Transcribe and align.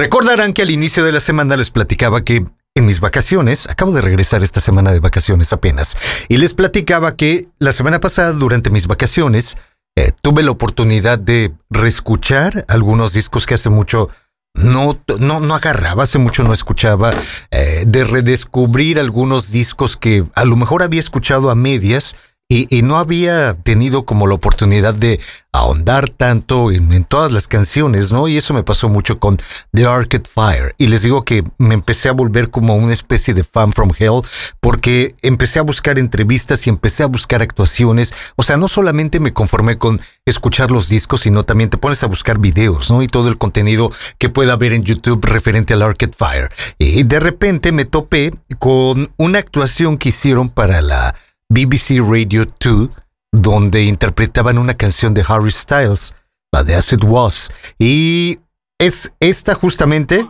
Recordarán 0.00 0.54
que 0.54 0.62
al 0.62 0.70
inicio 0.70 1.04
de 1.04 1.12
la 1.12 1.20
semana 1.20 1.58
les 1.58 1.70
platicaba 1.70 2.24
que 2.24 2.46
en 2.74 2.86
mis 2.86 3.00
vacaciones, 3.00 3.68
acabo 3.68 3.92
de 3.92 4.00
regresar 4.00 4.42
esta 4.42 4.58
semana 4.58 4.92
de 4.92 4.98
vacaciones 4.98 5.52
apenas, 5.52 5.94
y 6.26 6.38
les 6.38 6.54
platicaba 6.54 7.16
que 7.16 7.48
la 7.58 7.72
semana 7.72 8.00
pasada 8.00 8.32
durante 8.32 8.70
mis 8.70 8.86
vacaciones 8.86 9.58
eh, 9.98 10.12
tuve 10.22 10.42
la 10.42 10.52
oportunidad 10.52 11.18
de 11.18 11.52
reescuchar 11.68 12.64
algunos 12.68 13.12
discos 13.12 13.44
que 13.44 13.52
hace 13.52 13.68
mucho 13.68 14.08
no, 14.54 14.98
no, 15.18 15.38
no 15.38 15.54
agarraba, 15.54 16.04
hace 16.04 16.16
mucho 16.16 16.44
no 16.44 16.54
escuchaba, 16.54 17.10
eh, 17.50 17.84
de 17.86 18.04
redescubrir 18.04 19.00
algunos 19.00 19.52
discos 19.52 19.98
que 19.98 20.24
a 20.34 20.46
lo 20.46 20.56
mejor 20.56 20.82
había 20.82 21.00
escuchado 21.00 21.50
a 21.50 21.54
medias 21.54 22.16
y, 22.52 22.82
no 22.82 22.98
había 22.98 23.54
tenido 23.62 24.04
como 24.04 24.26
la 24.26 24.34
oportunidad 24.34 24.92
de 24.92 25.20
ahondar 25.52 26.08
tanto 26.08 26.72
en, 26.72 27.04
todas 27.04 27.30
las 27.30 27.46
canciones, 27.46 28.10
¿no? 28.10 28.26
Y 28.26 28.36
eso 28.36 28.54
me 28.54 28.64
pasó 28.64 28.88
mucho 28.88 29.20
con 29.20 29.38
The 29.72 29.86
Arcade 29.86 30.28
Fire. 30.28 30.74
Y 30.76 30.88
les 30.88 31.02
digo 31.02 31.22
que 31.22 31.44
me 31.58 31.74
empecé 31.74 32.08
a 32.08 32.12
volver 32.12 32.50
como 32.50 32.74
una 32.74 32.92
especie 32.92 33.34
de 33.34 33.44
fan 33.44 33.72
from 33.72 33.92
hell 33.96 34.22
porque 34.58 35.14
empecé 35.22 35.60
a 35.60 35.62
buscar 35.62 35.96
entrevistas 36.00 36.66
y 36.66 36.70
empecé 36.70 37.04
a 37.04 37.06
buscar 37.06 37.40
actuaciones. 37.40 38.12
O 38.34 38.42
sea, 38.42 38.56
no 38.56 38.66
solamente 38.66 39.20
me 39.20 39.32
conformé 39.32 39.78
con 39.78 40.00
escuchar 40.26 40.72
los 40.72 40.88
discos, 40.88 41.20
sino 41.20 41.44
también 41.44 41.70
te 41.70 41.78
pones 41.78 42.02
a 42.02 42.08
buscar 42.08 42.38
videos, 42.38 42.90
¿no? 42.90 43.00
Y 43.00 43.06
todo 43.06 43.28
el 43.28 43.38
contenido 43.38 43.92
que 44.18 44.28
pueda 44.28 44.54
haber 44.54 44.72
en 44.72 44.82
YouTube 44.82 45.24
referente 45.24 45.74
al 45.74 45.82
Arcade 45.82 46.16
Fire. 46.18 46.48
Y 46.78 47.04
de 47.04 47.20
repente 47.20 47.70
me 47.70 47.84
topé 47.84 48.32
con 48.58 49.12
una 49.18 49.38
actuación 49.38 49.98
que 49.98 50.08
hicieron 50.08 50.48
para 50.48 50.82
la 50.82 51.14
BBC 51.52 51.98
Radio 51.98 52.46
2, 52.60 52.90
donde 53.32 53.82
interpretaban 53.82 54.56
una 54.56 54.74
canción 54.74 55.14
de 55.14 55.24
Harry 55.26 55.50
Styles, 55.50 56.14
la 56.52 56.62
de 56.62 56.76
As 56.76 56.92
It 56.92 57.02
Was. 57.02 57.50
Y 57.76 58.38
es 58.78 59.12
esta 59.18 59.56
justamente 59.56 60.24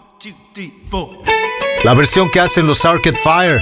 la 1.84 1.92
versión 1.92 2.30
que 2.30 2.40
hacen 2.40 2.66
los 2.66 2.86
Arcade 2.86 3.18
Fire. 3.22 3.60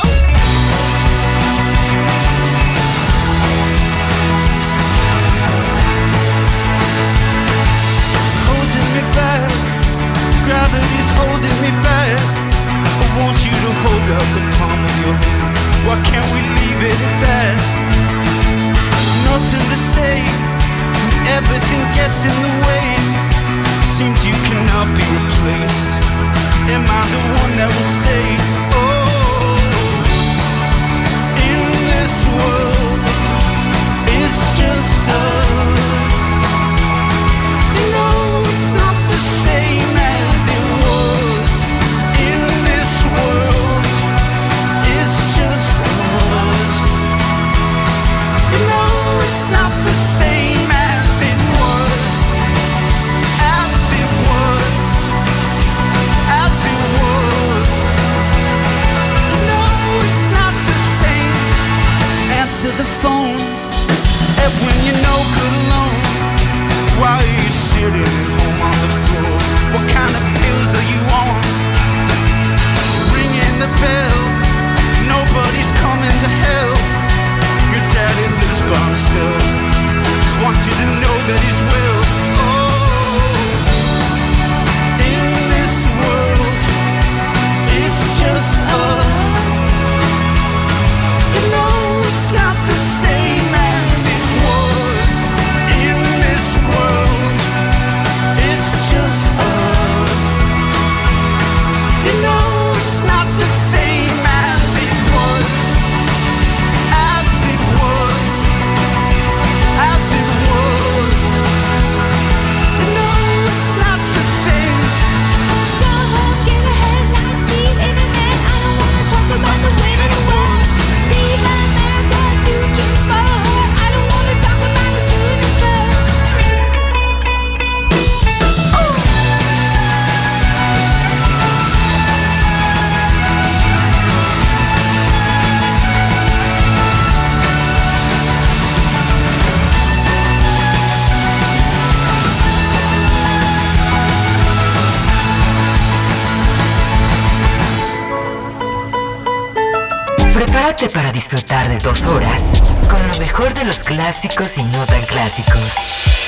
Prepárate 150.78 150.89
para 150.94 151.12
disfrutar 151.12 151.69
de 151.69 151.78
dos 151.78 152.03
horas 152.06 152.41
con 152.89 153.09
lo 153.09 153.19
mejor 153.19 153.53
de 153.55 153.65
los 153.65 153.78
clásicos 153.81 154.49
y 154.56 154.62
no 154.65 154.87
tan 154.87 155.03
clásicos. 155.06 155.62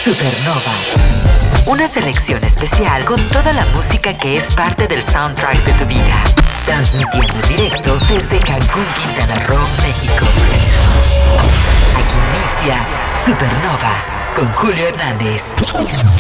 Supernova. 0.03 0.73
Una 1.67 1.87
selección 1.87 2.43
especial 2.43 3.05
con 3.05 3.21
toda 3.29 3.53
la 3.53 3.65
música 3.75 4.17
que 4.17 4.39
es 4.39 4.55
parte 4.55 4.89
del 4.89 5.03
soundtrack 5.03 5.65
de 5.65 5.73
tu 5.75 5.87
vida. 5.87 6.25
Transmitiendo 6.67 7.39
en 7.43 7.49
directo 7.49 7.97
desde 8.09 8.39
Cancún, 8.41 8.87
Quintana 8.97 9.47
Roo, 9.47 9.67
México. 9.83 10.27
Aquí 11.97 12.17
inicia 12.35 12.87
Supernova 13.25 14.20
con 14.35 14.51
Julio 14.53 14.87
Hernández. 14.87 15.43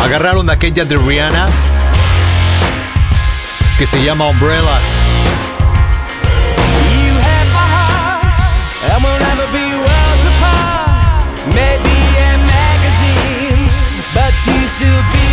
Agarraron 0.00 0.48
aquella 0.48 0.84
de 0.84 0.96
Rihanna 0.96 1.48
que 3.76 3.86
se 3.86 4.04
llama 4.04 4.28
Umbrella. 4.28 4.78
You 14.78 15.25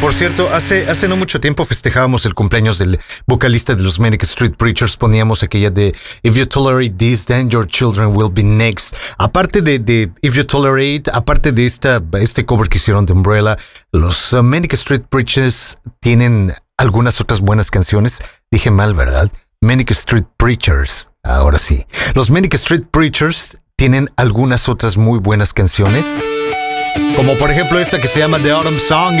por 0.00 0.14
cierto, 0.14 0.48
hace, 0.52 0.88
hace 0.88 1.08
no 1.08 1.16
mucho 1.16 1.40
tiempo 1.40 1.64
festejábamos 1.64 2.24
el 2.26 2.34
cumpleaños 2.34 2.78
del 2.78 3.00
vocalista 3.26 3.74
de 3.74 3.82
los 3.82 3.98
Manic 3.98 4.22
Street 4.22 4.54
Preachers. 4.56 4.96
Poníamos 4.96 5.42
aquella 5.42 5.70
de 5.70 5.94
If 6.22 6.36
you 6.36 6.46
tolerate 6.46 6.94
this, 6.96 7.26
then 7.26 7.50
your 7.50 7.66
children 7.66 8.16
will 8.16 8.30
be 8.30 8.42
next. 8.42 8.94
Aparte 9.18 9.62
de, 9.62 9.78
de 9.78 10.10
If 10.22 10.34
you 10.34 10.44
tolerate, 10.44 11.10
aparte 11.12 11.52
de 11.52 11.66
esta, 11.66 12.02
este 12.20 12.44
cover 12.44 12.68
que 12.68 12.78
hicieron 12.78 13.06
de 13.06 13.12
Umbrella, 13.12 13.56
los 13.92 14.32
Manic 14.32 14.74
Street 14.74 15.02
Preachers 15.08 15.78
tienen 16.00 16.54
algunas 16.76 17.20
otras 17.20 17.40
buenas 17.40 17.70
canciones. 17.70 18.20
Dije 18.50 18.70
mal, 18.70 18.94
¿verdad? 18.94 19.30
Manic 19.60 19.90
Street 19.90 20.26
Preachers. 20.36 21.10
Ahora 21.22 21.58
sí. 21.58 21.86
Los 22.14 22.30
Manic 22.30 22.54
Street 22.54 22.84
Preachers 22.90 23.58
tienen 23.76 24.10
algunas 24.16 24.68
otras 24.68 24.96
muy 24.96 25.18
buenas 25.18 25.52
canciones. 25.52 26.22
Como 27.16 27.34
por 27.34 27.50
ejemplo 27.50 27.78
esta 27.78 28.00
que 28.00 28.08
se 28.08 28.20
llama 28.20 28.38
The 28.38 28.52
Autumn 28.52 28.78
Song. 28.78 29.20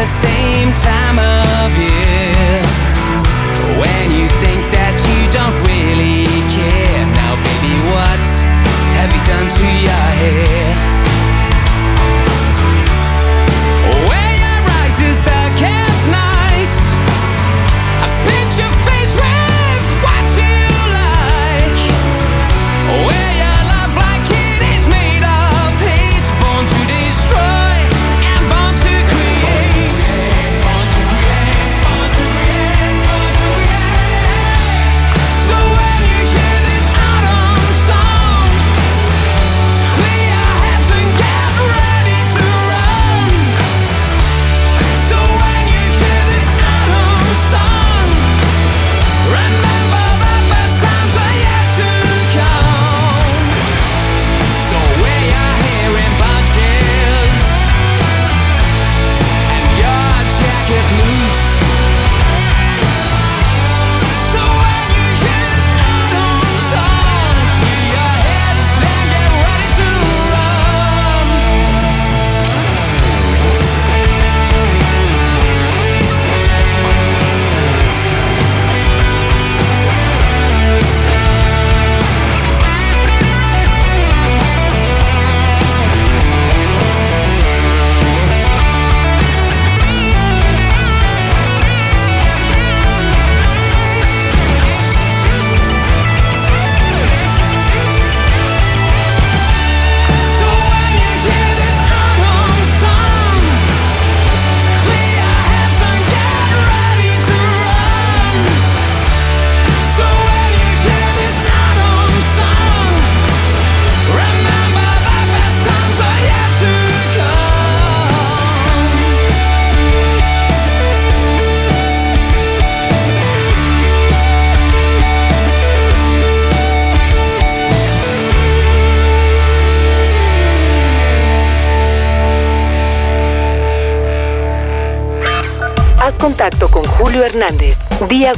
the 0.00 0.06
same 0.06 0.39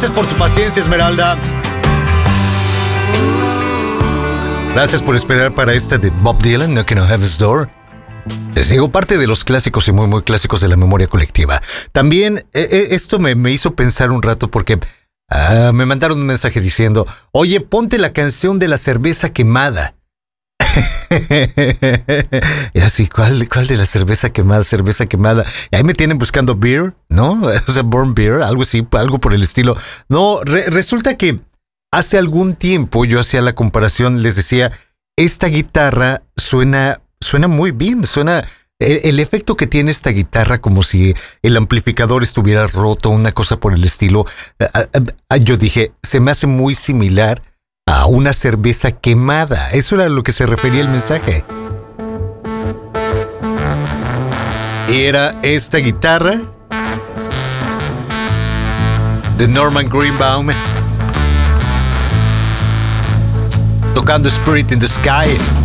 Gracias 0.00 0.16
por 0.16 0.28
tu 0.28 0.36
paciencia, 0.36 0.80
Esmeralda. 0.80 1.36
Gracias 4.72 5.02
por 5.02 5.16
esperar 5.16 5.50
para 5.50 5.74
esta 5.74 5.98
de 5.98 6.10
Bob 6.10 6.40
Dylan, 6.40 6.72
Knocking 6.72 7.00
on 7.00 7.08
Heaven's 7.08 7.36
Door. 7.36 7.68
Les 8.54 8.68
digo, 8.70 8.92
parte 8.92 9.18
de 9.18 9.26
los 9.26 9.42
clásicos 9.42 9.88
y 9.88 9.92
muy, 9.92 10.06
muy 10.06 10.22
clásicos 10.22 10.60
de 10.60 10.68
la 10.68 10.76
memoria 10.76 11.08
colectiva. 11.08 11.60
También 11.90 12.46
eh, 12.52 12.68
eh, 12.70 12.88
esto 12.92 13.18
me, 13.18 13.34
me 13.34 13.50
hizo 13.50 13.74
pensar 13.74 14.12
un 14.12 14.22
rato 14.22 14.52
porque 14.52 14.78
ah, 15.30 15.72
me 15.74 15.84
mandaron 15.84 16.20
un 16.20 16.26
mensaje 16.26 16.60
diciendo, 16.60 17.04
oye, 17.32 17.60
ponte 17.60 17.98
la 17.98 18.12
canción 18.12 18.60
de 18.60 18.68
la 18.68 18.78
cerveza 18.78 19.32
quemada. 19.32 19.96
y 22.74 22.80
así, 22.80 23.08
¿cuál, 23.08 23.48
¿cuál 23.48 23.66
de 23.66 23.76
la 23.76 23.86
cerveza 23.86 24.30
quemada? 24.30 24.64
Cerveza 24.64 25.06
quemada. 25.06 25.44
Ahí 25.72 25.82
me 25.84 25.94
tienen 25.94 26.18
buscando 26.18 26.54
beer, 26.56 26.94
¿no? 27.08 27.40
O 27.68 27.72
sea, 27.72 27.82
burn 27.82 28.14
beer, 28.14 28.42
algo 28.42 28.62
así, 28.62 28.86
algo 28.92 29.18
por 29.18 29.34
el 29.34 29.42
estilo. 29.42 29.76
No, 30.08 30.40
re- 30.44 30.70
resulta 30.70 31.16
que 31.16 31.40
hace 31.92 32.18
algún 32.18 32.54
tiempo 32.54 33.04
yo 33.04 33.20
hacía 33.20 33.40
la 33.42 33.54
comparación, 33.54 34.22
les 34.22 34.36
decía, 34.36 34.72
esta 35.16 35.48
guitarra 35.48 36.22
suena, 36.36 37.00
suena 37.20 37.48
muy 37.48 37.70
bien, 37.70 38.04
suena... 38.04 38.46
El, 38.80 39.00
el 39.02 39.18
efecto 39.18 39.56
que 39.56 39.66
tiene 39.66 39.90
esta 39.90 40.10
guitarra 40.10 40.60
como 40.60 40.84
si 40.84 41.12
el 41.42 41.56
amplificador 41.56 42.22
estuviera 42.22 42.68
roto, 42.68 43.10
una 43.10 43.32
cosa 43.32 43.56
por 43.58 43.74
el 43.74 43.82
estilo. 43.82 44.24
Yo 45.40 45.56
dije, 45.56 45.90
se 46.04 46.20
me 46.20 46.30
hace 46.30 46.46
muy 46.46 46.76
similar 46.76 47.42
a 47.88 48.06
una 48.06 48.32
cerveza 48.32 48.92
quemada. 48.92 49.70
Eso 49.70 49.94
era 49.94 50.04
a 50.04 50.08
lo 50.08 50.22
que 50.22 50.32
se 50.32 50.46
refería 50.46 50.82
el 50.82 50.88
mensaje. 50.88 51.44
Y 54.88 55.02
era 55.02 55.34
esta 55.42 55.78
guitarra 55.78 56.34
de 59.36 59.48
Norman 59.48 59.88
Greenbaum 59.88 60.48
tocando 63.94 64.28
Spirit 64.28 64.70
in 64.72 64.78
the 64.78 64.88
Sky. 64.88 65.57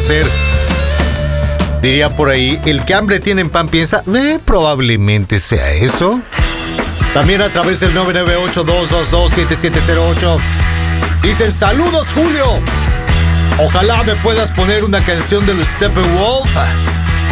Hacer? 0.00 0.26
Diría 1.82 2.14
por 2.16 2.30
ahí, 2.30 2.60
el 2.64 2.84
que 2.84 2.94
hambre 2.94 3.20
tiene 3.20 3.42
en 3.42 3.50
pan 3.50 3.68
piensa, 3.68 4.02
eh, 4.14 4.38
probablemente 4.44 5.38
sea 5.38 5.70
eso. 5.72 6.20
También 7.14 7.40
a 7.42 7.48
través 7.48 7.78
del 7.80 7.94
998-222-7708. 7.94 10.38
Dicen, 11.22 11.52
saludos 11.52 12.08
Julio. 12.14 12.58
Ojalá 13.58 14.02
me 14.04 14.14
puedas 14.16 14.50
poner 14.52 14.84
una 14.84 15.04
canción 15.04 15.44
de 15.46 15.54
los 15.54 15.66
Steppenwolf 15.68 16.48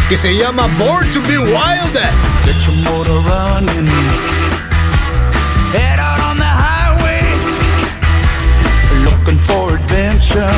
que 0.09 0.17
se 0.17 0.35
llama 0.37 0.67
Born 0.79 1.11
to 1.13 1.21
be 1.23 1.39
Wild. 1.39 1.99
Get 2.45 2.55
your 2.67 2.75
motor 2.85 3.21
running. 3.23 3.87
Head 5.73 5.99
out 5.99 6.21
on 6.21 6.37
the 6.37 6.45
highway. 6.45 7.23
Looking 9.05 9.39
for 9.47 9.75
adventure. 9.75 10.53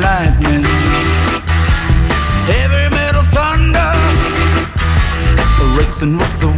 Lightning. 0.00 0.64
Heavy 2.50 2.84
metal 2.96 3.22
thunder 3.34 3.92
Racing 5.76 6.16
with 6.18 6.40
the 6.40 6.49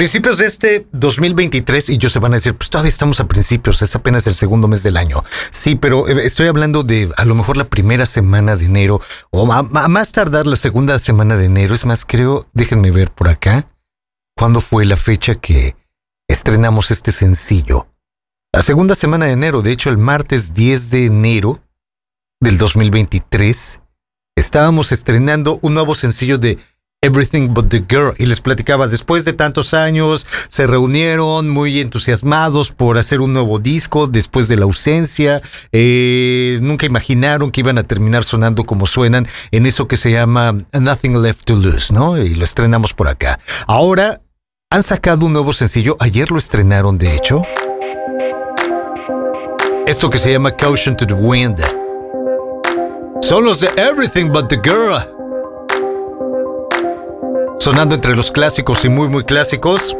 principios 0.00 0.38
de 0.38 0.46
este 0.46 0.86
2023, 0.92 1.90
y 1.90 1.98
yo 1.98 2.08
se 2.08 2.20
van 2.20 2.32
a 2.32 2.36
decir, 2.36 2.54
pues 2.54 2.70
todavía 2.70 2.88
estamos 2.88 3.20
a 3.20 3.28
principios, 3.28 3.82
es 3.82 3.94
apenas 3.94 4.26
el 4.26 4.34
segundo 4.34 4.66
mes 4.66 4.82
del 4.82 4.96
año. 4.96 5.22
Sí, 5.50 5.74
pero 5.74 6.08
eh, 6.08 6.24
estoy 6.24 6.46
hablando 6.46 6.82
de 6.82 7.12
a 7.18 7.26
lo 7.26 7.34
mejor 7.34 7.58
la 7.58 7.66
primera 7.66 8.06
semana 8.06 8.56
de 8.56 8.64
enero, 8.64 9.02
o 9.28 9.52
a, 9.52 9.58
a 9.58 9.88
más 9.88 10.12
tardar 10.12 10.46
la 10.46 10.56
segunda 10.56 10.98
semana 10.98 11.36
de 11.36 11.44
enero. 11.44 11.74
Es 11.74 11.84
más, 11.84 12.06
creo, 12.06 12.46
déjenme 12.54 12.90
ver 12.92 13.10
por 13.10 13.28
acá, 13.28 13.66
¿cuándo 14.34 14.62
fue 14.62 14.86
la 14.86 14.96
fecha 14.96 15.34
que 15.34 15.76
estrenamos 16.28 16.90
este 16.90 17.12
sencillo? 17.12 17.86
La 18.54 18.62
segunda 18.62 18.94
semana 18.94 19.26
de 19.26 19.32
enero, 19.32 19.60
de 19.60 19.72
hecho 19.72 19.90
el 19.90 19.98
martes 19.98 20.54
10 20.54 20.88
de 20.88 21.04
enero 21.04 21.62
del 22.40 22.56
2023, 22.56 23.82
estábamos 24.34 24.92
estrenando 24.92 25.58
un 25.60 25.74
nuevo 25.74 25.94
sencillo 25.94 26.38
de 26.38 26.56
Everything 27.02 27.54
But 27.54 27.70
the 27.70 27.82
Girl. 27.88 28.14
Y 28.18 28.26
les 28.26 28.42
platicaba, 28.42 28.86
después 28.86 29.24
de 29.24 29.32
tantos 29.32 29.72
años, 29.72 30.26
se 30.48 30.66
reunieron 30.66 31.48
muy 31.48 31.80
entusiasmados 31.80 32.72
por 32.72 32.98
hacer 32.98 33.22
un 33.22 33.32
nuevo 33.32 33.58
disco 33.58 34.06
después 34.06 34.48
de 34.48 34.56
la 34.56 34.64
ausencia. 34.64 35.40
Eh, 35.72 36.58
nunca 36.60 36.84
imaginaron 36.84 37.52
que 37.52 37.62
iban 37.62 37.78
a 37.78 37.84
terminar 37.84 38.22
sonando 38.22 38.64
como 38.64 38.86
suenan 38.86 39.26
en 39.50 39.64
eso 39.64 39.88
que 39.88 39.96
se 39.96 40.12
llama 40.12 40.52
Nothing 40.72 41.22
Left 41.22 41.44
to 41.44 41.56
Lose, 41.56 41.90
¿no? 41.90 42.18
Y 42.18 42.34
lo 42.34 42.44
estrenamos 42.44 42.92
por 42.92 43.08
acá. 43.08 43.38
Ahora 43.66 44.20
han 44.70 44.82
sacado 44.82 45.24
un 45.24 45.32
nuevo 45.32 45.54
sencillo. 45.54 45.96
Ayer 46.00 46.30
lo 46.30 46.36
estrenaron, 46.36 46.98
de 46.98 47.16
hecho. 47.16 47.44
Esto 49.86 50.10
que 50.10 50.18
se 50.18 50.32
llama 50.32 50.54
Caution 50.54 50.98
to 50.98 51.06
the 51.06 51.14
Wind. 51.14 51.62
Son 53.22 53.42
los 53.42 53.60
de 53.60 53.68
Everything 53.78 54.30
But 54.30 54.48
the 54.48 54.60
Girl. 54.62 55.19
Sonando 57.60 57.94
entre 57.94 58.16
los 58.16 58.32
clásicos 58.32 58.86
y 58.86 58.88
muy 58.88 59.08
muy 59.10 59.22
clásicos 59.24 59.94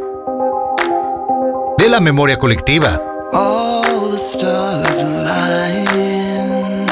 de 1.77 1.89
la 1.91 2.01
memoria 2.01 2.39
colectiva. 2.39 2.99
All 3.35 4.11
the 4.11 4.17
stars 4.17 5.05
align, 5.05 6.87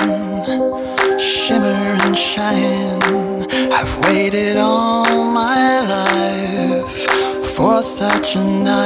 shimmer 1.18 1.96
and 2.04 2.14
shine. 2.14 2.98
I've 3.72 3.96
waited 4.08 4.58
all 4.58 5.24
my 5.24 5.80
life 5.88 7.08
for 7.56 7.82
such 7.82 8.36
a 8.36 8.44
night. 8.44 8.84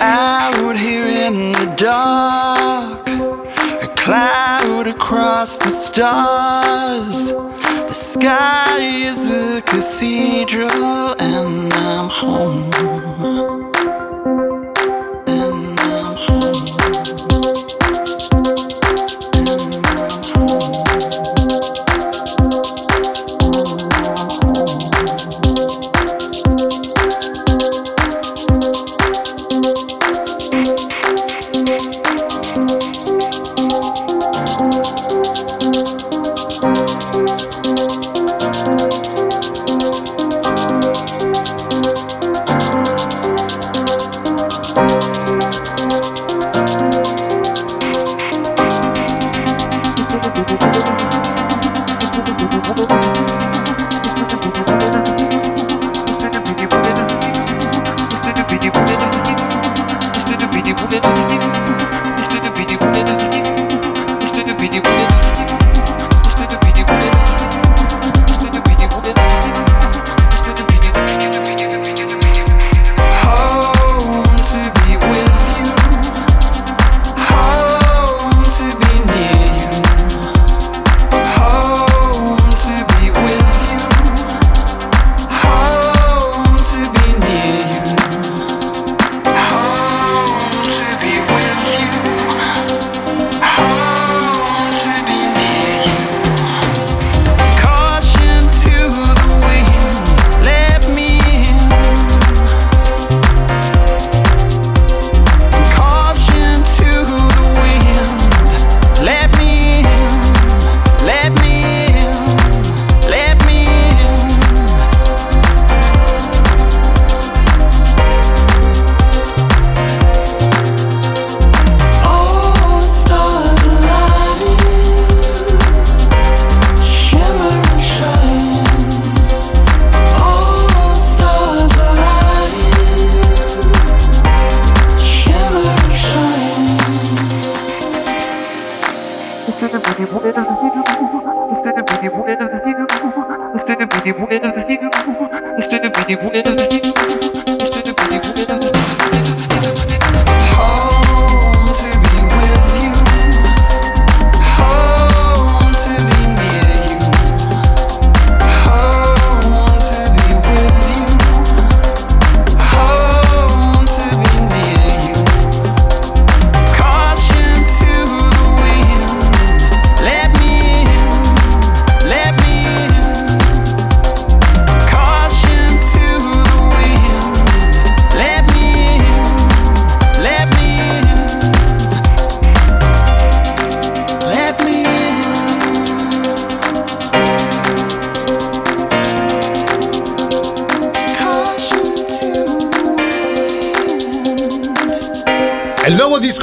Out 0.00 0.76
here 0.76 1.06
in 1.06 1.52
the 1.52 1.66
dark, 1.76 3.08
a 3.80 3.86
cloud 3.94 4.88
across 4.88 5.58
the 5.58 5.70
stars. 5.70 7.32
Sky 8.12 8.78
is 8.78 9.30
a 9.30 9.62
cathedral, 9.62 11.16
and 11.18 11.72
I'm 11.72 12.10
home. 12.10 13.71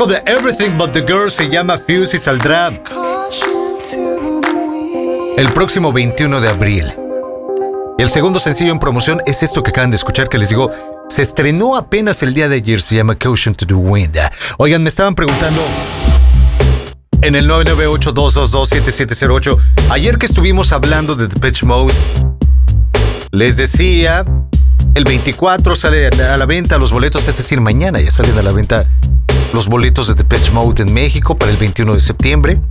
De 0.07 0.23
Everything 0.25 0.77
But 0.77 0.93
the 0.93 1.01
Girl 1.01 1.29
se 1.29 1.49
llama 1.49 1.77
Fuse 1.77 2.15
y 2.15 2.19
saldrá 2.19 2.71
el 5.37 5.49
próximo 5.53 5.91
21 5.91 6.39
de 6.39 6.49
abril. 6.49 6.93
El 7.97 8.09
segundo 8.09 8.39
sencillo 8.39 8.71
en 8.71 8.79
promoción 8.79 9.19
es 9.25 9.43
esto 9.43 9.61
que 9.61 9.71
acaban 9.71 9.89
de 9.89 9.97
escuchar, 9.97 10.29
que 10.29 10.37
les 10.37 10.47
digo, 10.49 10.71
se 11.09 11.21
estrenó 11.21 11.75
apenas 11.75 12.23
el 12.23 12.33
día 12.33 12.47
de 12.47 12.55
ayer, 12.55 12.81
se 12.81 12.95
llama 12.95 13.15
Caution 13.15 13.55
to 13.55 13.67
the 13.67 13.73
Wind. 13.73 14.17
Oigan, 14.57 14.83
me 14.83 14.89
estaban 14.89 15.15
preguntando 15.15 15.61
en 17.21 17.35
el 17.35 17.49
998-222-7708, 17.49 19.57
ayer 19.89 20.17
que 20.17 20.27
estuvimos 20.27 20.71
hablando 20.71 21.15
de 21.15 21.27
The 21.27 21.41
Pitch 21.41 21.63
Mode, 21.63 21.93
les 23.31 23.57
decía, 23.57 24.23
el 24.95 25.03
24 25.03 25.75
sale 25.75 26.07
a 26.07 26.37
la 26.37 26.45
venta 26.45 26.77
los 26.77 26.93
boletos, 26.93 27.27
es 27.27 27.35
decir, 27.35 27.59
mañana 27.59 27.99
ya 27.99 28.11
salen 28.11 28.37
a 28.37 28.41
la 28.41 28.53
venta 28.53 28.85
los 29.53 29.67
boletos 29.67 30.07
de 30.07 30.15
The 30.15 30.23
Pitch 30.23 30.51
Mode 30.51 30.83
en 30.83 30.93
México 30.93 31.37
para 31.37 31.51
el 31.51 31.57
21 31.57 31.95
de 31.95 32.01
septiembre. 32.01 32.61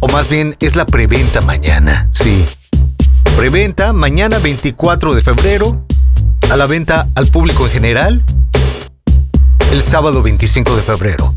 O 0.00 0.08
más 0.08 0.28
bien, 0.28 0.56
es 0.60 0.76
la 0.76 0.86
preventa 0.86 1.40
mañana, 1.42 2.08
sí. 2.12 2.44
Preventa 3.36 3.92
mañana 3.92 4.38
24 4.38 5.14
de 5.14 5.22
febrero, 5.22 5.84
a 6.50 6.56
la 6.56 6.66
venta 6.66 7.08
al 7.14 7.26
público 7.26 7.66
en 7.66 7.72
general, 7.72 8.22
el 9.72 9.82
sábado 9.82 10.22
25 10.22 10.76
de 10.76 10.82
febrero. 10.82 11.34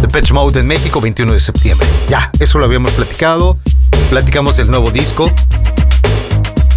The 0.00 0.08
Pitch 0.08 0.32
Mode 0.32 0.60
en 0.60 0.66
México, 0.66 1.00
21 1.00 1.32
de 1.32 1.40
septiembre. 1.40 1.86
Ya, 2.08 2.30
eso 2.38 2.58
lo 2.58 2.64
habíamos 2.64 2.92
platicado. 2.92 3.58
Platicamos 4.10 4.56
del 4.56 4.70
nuevo 4.70 4.90
disco 4.90 5.30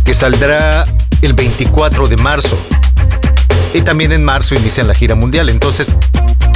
que 0.04 0.14
saldrá 0.14 0.86
el 1.22 1.34
24 1.34 2.08
de 2.08 2.16
marzo. 2.18 2.58
Y 3.74 3.82
también 3.82 4.14
en 4.14 4.24
marzo 4.24 4.56
inician 4.56 4.88
la 4.88 4.96
gira 4.96 5.16
mundial. 5.16 5.50
Entonces, 5.50 5.96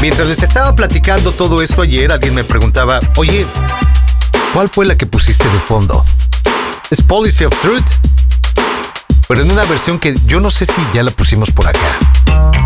mientras 0.02 0.28
les 0.28 0.42
estaba 0.42 0.76
platicando 0.76 1.32
todo 1.32 1.62
esto 1.62 1.84
ayer, 1.84 2.12
alguien 2.12 2.34
me 2.34 2.44
preguntaba, 2.44 3.00
oye, 3.18 3.46
¿cuál 4.52 4.68
fue 4.68 4.86
la 4.88 4.98
que 4.98 5.06
pusiste 5.06 5.48
de 5.48 5.60
fondo? 5.60 6.04
¿Es 6.90 7.04
Policy 7.04 7.46
of 7.46 7.54
Truth? 7.62 7.86
Pero 9.28 9.44
en 9.44 9.52
una 9.52 9.64
versión 9.66 10.00
que 10.00 10.16
yo 10.26 10.40
no 10.40 10.50
sé 10.50 10.66
si 10.66 10.82
ya 10.94 11.04
la 11.04 11.12
pusimos 11.12 11.52
por 11.52 11.68
acá. 11.68 12.61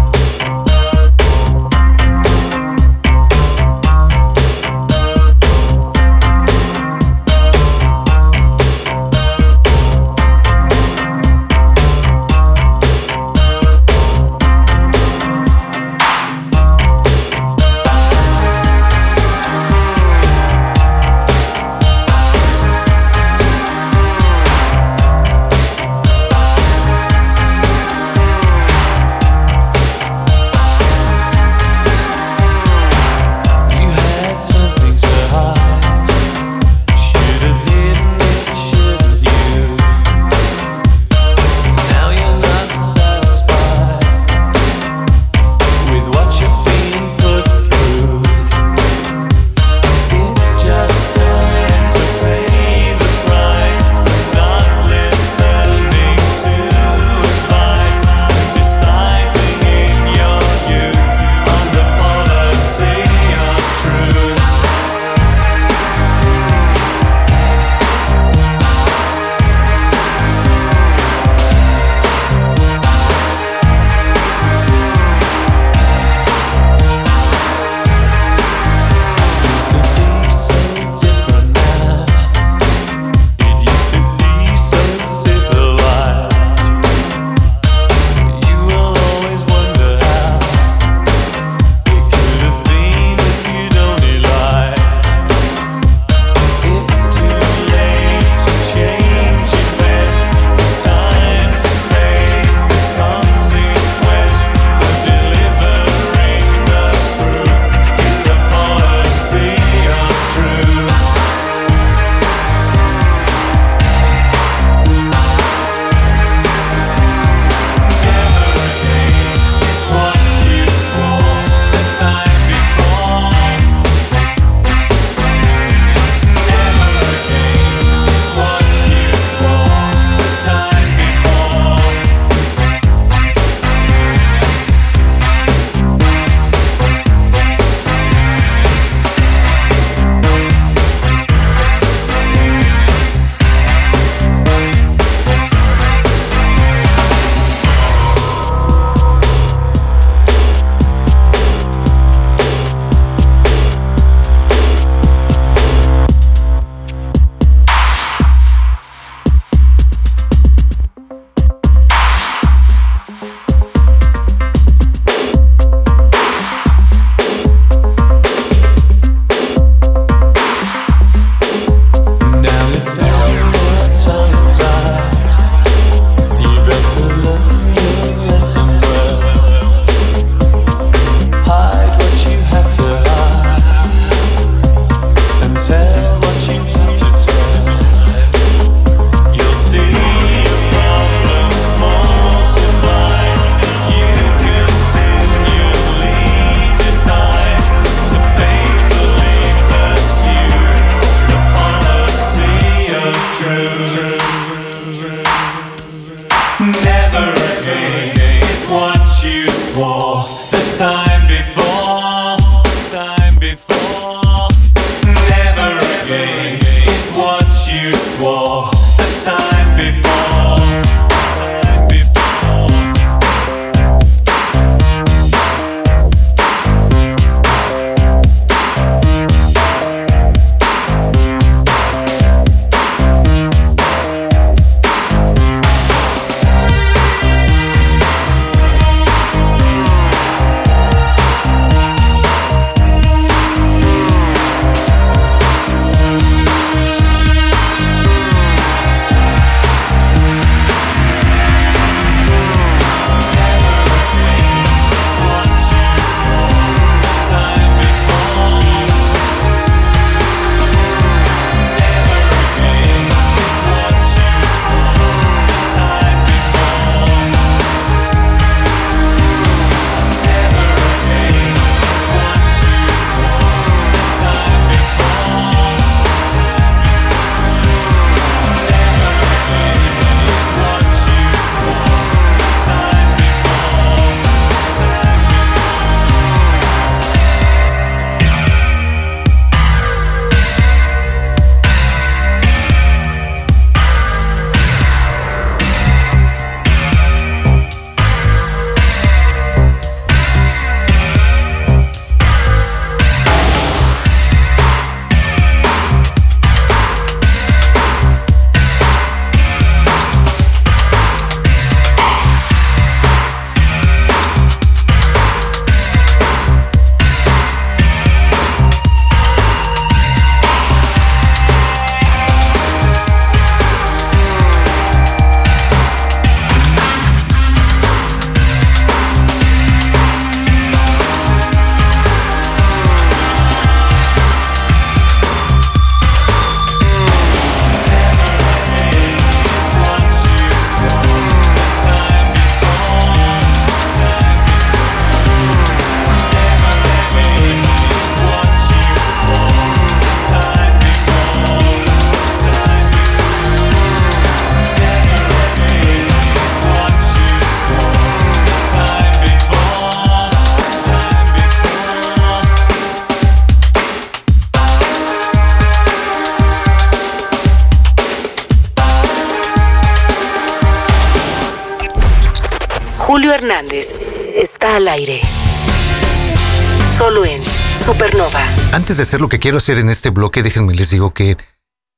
Antes 378.76 378.98
de 378.98 379.04
hacer 379.04 379.22
lo 379.22 379.30
que 379.30 379.40
quiero 379.40 379.60
hacer 379.60 379.78
en 379.78 379.90
este 379.90 380.10
bloque, 380.10 380.44
déjenme 380.44 380.74
les 380.74 380.90
digo 380.90 381.14
que 381.14 381.38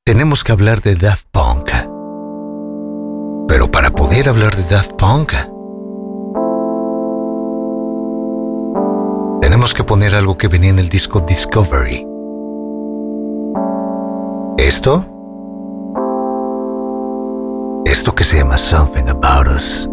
tenemos 0.06 0.44
que 0.44 0.52
hablar 0.52 0.80
de 0.84 0.94
Daft 0.94 1.26
Punk. 1.32 1.72
Pero 3.48 3.72
para 3.72 3.90
poder 3.90 4.30
hablar 4.30 4.56
de 4.56 4.62
Daft 4.62 4.92
Punk, 4.94 5.34
tenemos 9.42 9.74
que 9.74 9.84
poner 9.84 10.14
algo 10.14 10.38
que 10.38 10.48
venía 10.48 10.70
en 10.70 10.78
el 10.78 10.88
disco 10.88 11.20
Discovery. 11.20 12.06
Esto. 14.60 15.04
Esto 17.86 18.14
que 18.14 18.24
se 18.24 18.38
llama 18.38 18.60
Something 18.60 19.10
About 19.10 19.48
Us. 19.48 19.90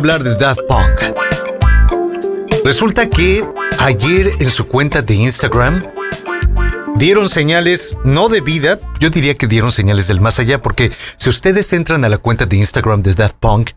Hablar 0.00 0.22
de 0.22 0.34
Daft 0.34 0.62
Punk. 0.66 1.14
Resulta 2.64 3.10
que 3.10 3.44
ayer 3.78 4.30
en 4.40 4.50
su 4.50 4.66
cuenta 4.66 5.02
de 5.02 5.14
Instagram 5.14 5.84
dieron 6.96 7.28
señales 7.28 7.94
no 8.02 8.30
de 8.30 8.40
vida, 8.40 8.80
yo 8.98 9.10
diría 9.10 9.34
que 9.34 9.46
dieron 9.46 9.70
señales 9.70 10.08
del 10.08 10.22
más 10.22 10.38
allá 10.38 10.62
porque 10.62 10.90
si 11.18 11.28
ustedes 11.28 11.70
entran 11.74 12.02
a 12.06 12.08
la 12.08 12.16
cuenta 12.16 12.46
de 12.46 12.56
Instagram 12.56 13.02
de 13.02 13.12
Daft 13.12 13.36
Punk, 13.40 13.72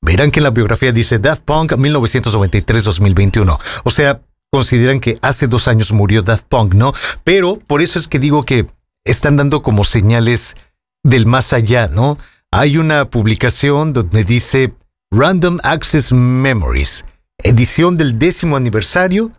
verán 0.00 0.30
que 0.30 0.38
en 0.38 0.44
la 0.44 0.50
biografía 0.50 0.92
dice 0.92 1.18
Daft 1.18 1.42
Punk 1.42 1.72
1993-2021. 1.72 3.58
O 3.82 3.90
sea, 3.90 4.22
consideran 4.52 5.00
que 5.00 5.18
hace 5.22 5.48
dos 5.48 5.66
años 5.66 5.90
murió 5.90 6.22
Daft 6.22 6.44
Punk, 6.48 6.74
¿no? 6.74 6.92
Pero 7.24 7.58
por 7.58 7.82
eso 7.82 7.98
es 7.98 8.06
que 8.06 8.20
digo 8.20 8.44
que 8.44 8.68
están 9.04 9.36
dando 9.36 9.60
como 9.60 9.82
señales 9.82 10.54
del 11.02 11.26
más 11.26 11.52
allá, 11.52 11.88
¿no? 11.88 12.16
Hay 12.52 12.78
una 12.78 13.10
publicación 13.10 13.92
donde 13.92 14.22
dice 14.22 14.72
Random 15.16 15.58
Access 15.62 16.12
Memories, 16.12 17.04
edición 17.38 17.96
del 17.96 18.18
décimo 18.18 18.56
aniversario, 18.56 19.30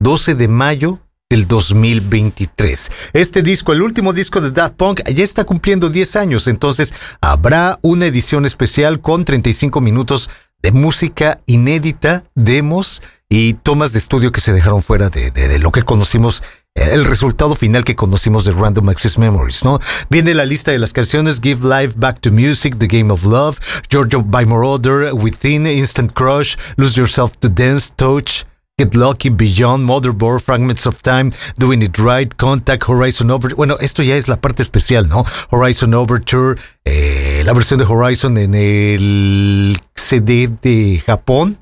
12 0.00 0.36
de 0.36 0.46
mayo 0.46 1.00
del 1.28 1.48
2023. 1.48 2.92
Este 3.14 3.42
disco, 3.42 3.72
el 3.72 3.82
último 3.82 4.12
disco 4.12 4.40
de 4.40 4.52
Daft 4.52 4.76
Punk, 4.76 5.00
ya 5.12 5.24
está 5.24 5.42
cumpliendo 5.42 5.88
10 5.90 6.14
años, 6.16 6.46
entonces 6.46 6.94
habrá 7.20 7.80
una 7.82 8.06
edición 8.06 8.46
especial 8.46 9.00
con 9.00 9.24
35 9.24 9.80
minutos 9.80 10.30
de 10.62 10.70
música 10.70 11.40
inédita, 11.46 12.22
demos 12.36 13.02
y 13.28 13.54
tomas 13.54 13.92
de 13.92 13.98
estudio 13.98 14.30
que 14.30 14.40
se 14.40 14.52
dejaron 14.52 14.82
fuera 14.82 15.10
de, 15.10 15.32
de- 15.32 15.48
de 15.48 15.58
lo 15.58 15.72
que 15.72 15.82
conocimos, 15.82 16.44
el 16.74 17.04
resultado 17.04 17.54
final 17.54 17.84
que 17.84 17.94
conocimos 17.94 18.44
de 18.44 18.52
Random 18.52 18.88
Access 18.88 19.18
Memories, 19.18 19.64
¿no? 19.64 19.78
Viene 20.10 20.34
la 20.34 20.44
lista 20.44 20.72
de 20.72 20.78
las 20.78 20.92
canciones 20.92 21.40
Give 21.40 21.66
Life 21.66 21.94
Back 21.96 22.20
to 22.20 22.30
Music, 22.30 22.76
The 22.78 22.86
Game 22.86 23.12
of 23.12 23.24
Love, 23.24 23.58
Giorgio 23.88 24.22
by 24.22 24.44
Moroder, 24.44 25.12
Within, 25.12 25.66
Instant 25.66 26.12
Crush, 26.14 26.56
Lose 26.76 26.96
Yourself 26.96 27.38
to 27.38 27.48
Dance, 27.48 27.92
Touch, 27.94 28.44
Get 28.76 28.96
Lucky, 28.96 29.30
Beyond, 29.30 29.88
Motherboard, 29.88 30.40
Fragments 30.40 30.84
of 30.84 31.00
Time, 31.02 31.30
Doing 31.56 31.82
It 31.82 31.96
Right, 31.96 32.36
Contact, 32.36 32.88
Horizon 32.88 33.30
Overture. 33.30 33.56
Bueno, 33.56 33.76
esto 33.80 34.02
ya 34.02 34.16
es 34.16 34.26
la 34.26 34.40
parte 34.40 34.62
especial, 34.62 35.08
¿no? 35.08 35.24
Horizon 35.50 35.94
Overture, 35.94 36.60
eh, 36.84 37.42
la 37.44 37.52
versión 37.52 37.78
de 37.78 37.84
Horizon 37.84 38.36
en 38.36 38.54
el 38.56 39.78
CD 39.94 40.48
de 40.60 41.00
Japón 41.06 41.58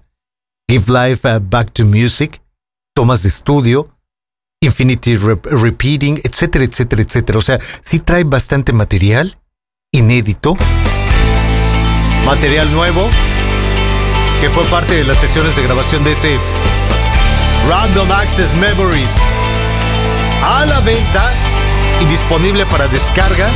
Give 0.69 0.91
Life 0.91 1.29
uh, 1.29 1.39
Back 1.39 1.73
to 1.73 1.85
Music, 1.85 2.41
tomas 2.95 3.23
de 3.23 3.29
estudio, 3.29 3.91
Infinity 4.63 5.17
Rep- 5.17 5.45
Repeating, 5.47 6.21
etcétera, 6.25 6.65
etcétera, 6.65 7.03
etcétera. 7.03 7.39
O 7.39 7.43
sea, 7.43 7.59
sí 7.83 7.99
trae 7.99 8.25
bastante 8.25 8.73
material 8.73 9.37
inédito, 9.91 10.57
material 12.25 12.73
nuevo, 12.73 13.11
que 14.41 14.49
fue 14.51 14.65
parte 14.65 14.95
de 14.95 15.05
las 15.05 15.19
sesiones 15.19 15.55
de 15.57 15.63
grabación 15.65 16.03
de 16.05 16.13
ese 16.13 16.39
Random 17.69 18.11
Access 18.13 18.55
Memories 18.55 19.11
a 20.45 20.65
la 20.65 20.81
venta 20.81 21.33
y 22.01 22.05
disponible 22.07 22.65
para 22.67 22.89
descarga 22.89 23.49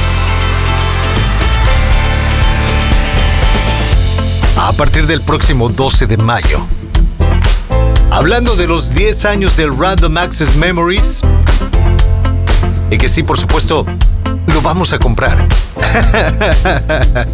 a 4.58 4.72
partir 4.72 5.06
del 5.06 5.20
próximo 5.22 5.68
12 5.68 6.06
de 6.06 6.16
mayo. 6.16 6.66
Hablando 8.16 8.56
de 8.56 8.66
los 8.66 8.94
10 8.94 9.26
años 9.26 9.58
del 9.58 9.76
Random 9.76 10.16
Access 10.16 10.56
Memories, 10.56 11.20
y 12.90 12.96
que 12.96 13.10
sí, 13.10 13.22
por 13.22 13.38
supuesto, 13.38 13.84
lo 14.46 14.62
vamos 14.62 14.94
a 14.94 14.98
comprar. 14.98 15.46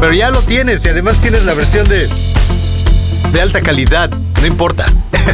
Pero 0.00 0.12
ya 0.12 0.30
lo 0.30 0.42
tienes 0.42 0.84
y 0.84 0.90
además 0.90 1.16
tienes 1.22 1.46
la 1.46 1.54
versión 1.54 1.88
de, 1.88 2.10
de 3.32 3.40
alta 3.40 3.62
calidad, 3.62 4.10
no 4.38 4.46
importa. 4.46 4.84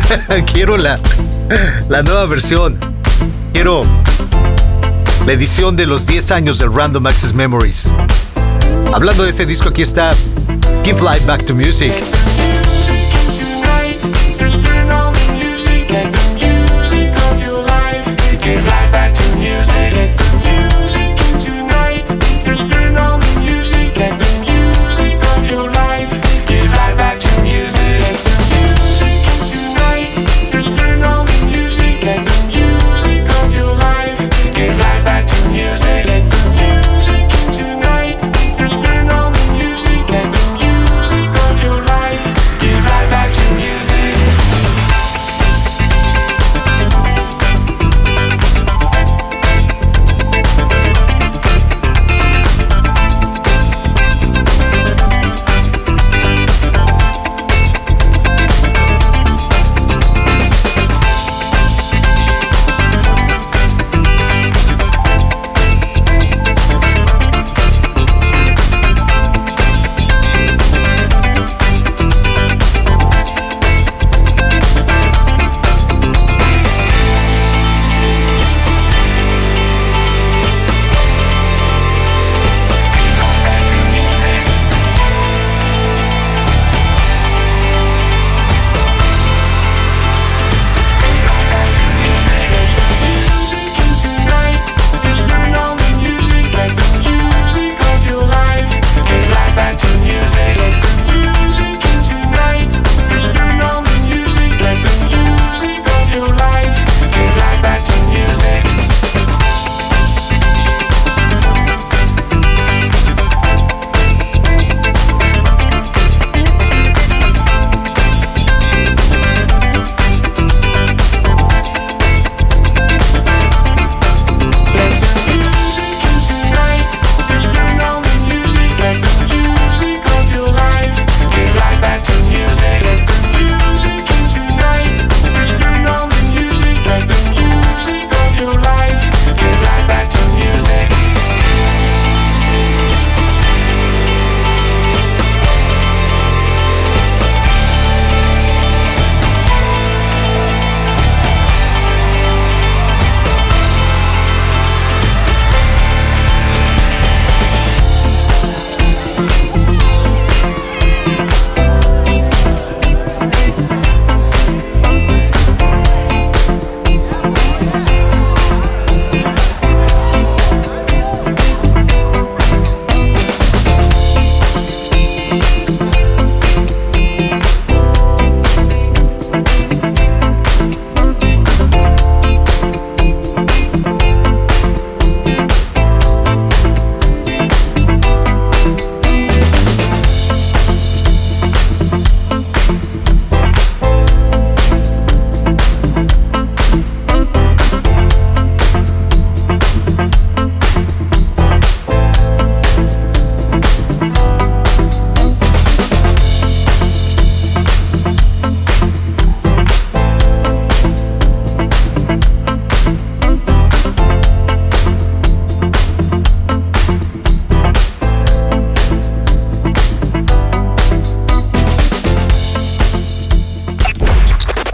Quiero 0.52 0.76
la, 0.76 1.00
la 1.88 2.04
nueva 2.04 2.26
versión. 2.26 2.78
Quiero 3.52 3.82
la 5.26 5.32
edición 5.32 5.74
de 5.74 5.86
los 5.86 6.06
10 6.06 6.30
años 6.30 6.58
del 6.58 6.72
Random 6.72 7.04
Access 7.08 7.34
Memories. 7.34 7.90
Hablando 8.94 9.24
de 9.24 9.30
ese 9.30 9.44
disco, 9.44 9.70
aquí 9.70 9.82
está 9.82 10.14
Give 10.84 11.00
Life 11.00 11.26
Back 11.26 11.46
to 11.46 11.54
Music. 11.56 11.92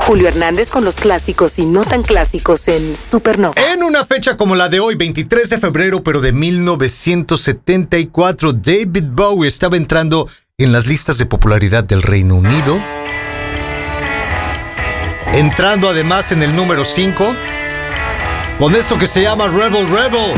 Julio 0.08 0.28
Hernández 0.28 0.70
con 0.70 0.84
los 0.86 0.96
clásicos 0.96 1.58
y 1.58 1.66
no 1.66 1.84
tan 1.84 2.02
clásicos 2.02 2.66
en 2.68 2.96
Supernova. 2.96 3.60
En 3.60 3.82
una 3.82 4.06
fecha 4.06 4.38
como 4.38 4.54
la 4.54 4.70
de 4.70 4.80
hoy, 4.80 4.94
23 4.94 5.50
de 5.50 5.58
febrero, 5.58 6.02
pero 6.02 6.22
de 6.22 6.32
1974, 6.32 8.54
David 8.54 9.04
Bowie 9.10 9.46
estaba 9.46 9.76
entrando 9.76 10.26
en 10.56 10.72
las 10.72 10.86
listas 10.86 11.18
de 11.18 11.26
popularidad 11.26 11.84
del 11.84 12.00
Reino 12.00 12.36
Unido. 12.36 12.80
Entrando 15.34 15.90
además 15.90 16.32
en 16.32 16.42
el 16.42 16.56
número 16.56 16.86
5, 16.86 17.34
con 18.58 18.76
esto 18.76 18.98
que 18.98 19.06
se 19.06 19.20
llama 19.20 19.48
Rebel 19.48 19.86
Rebel. 19.88 20.32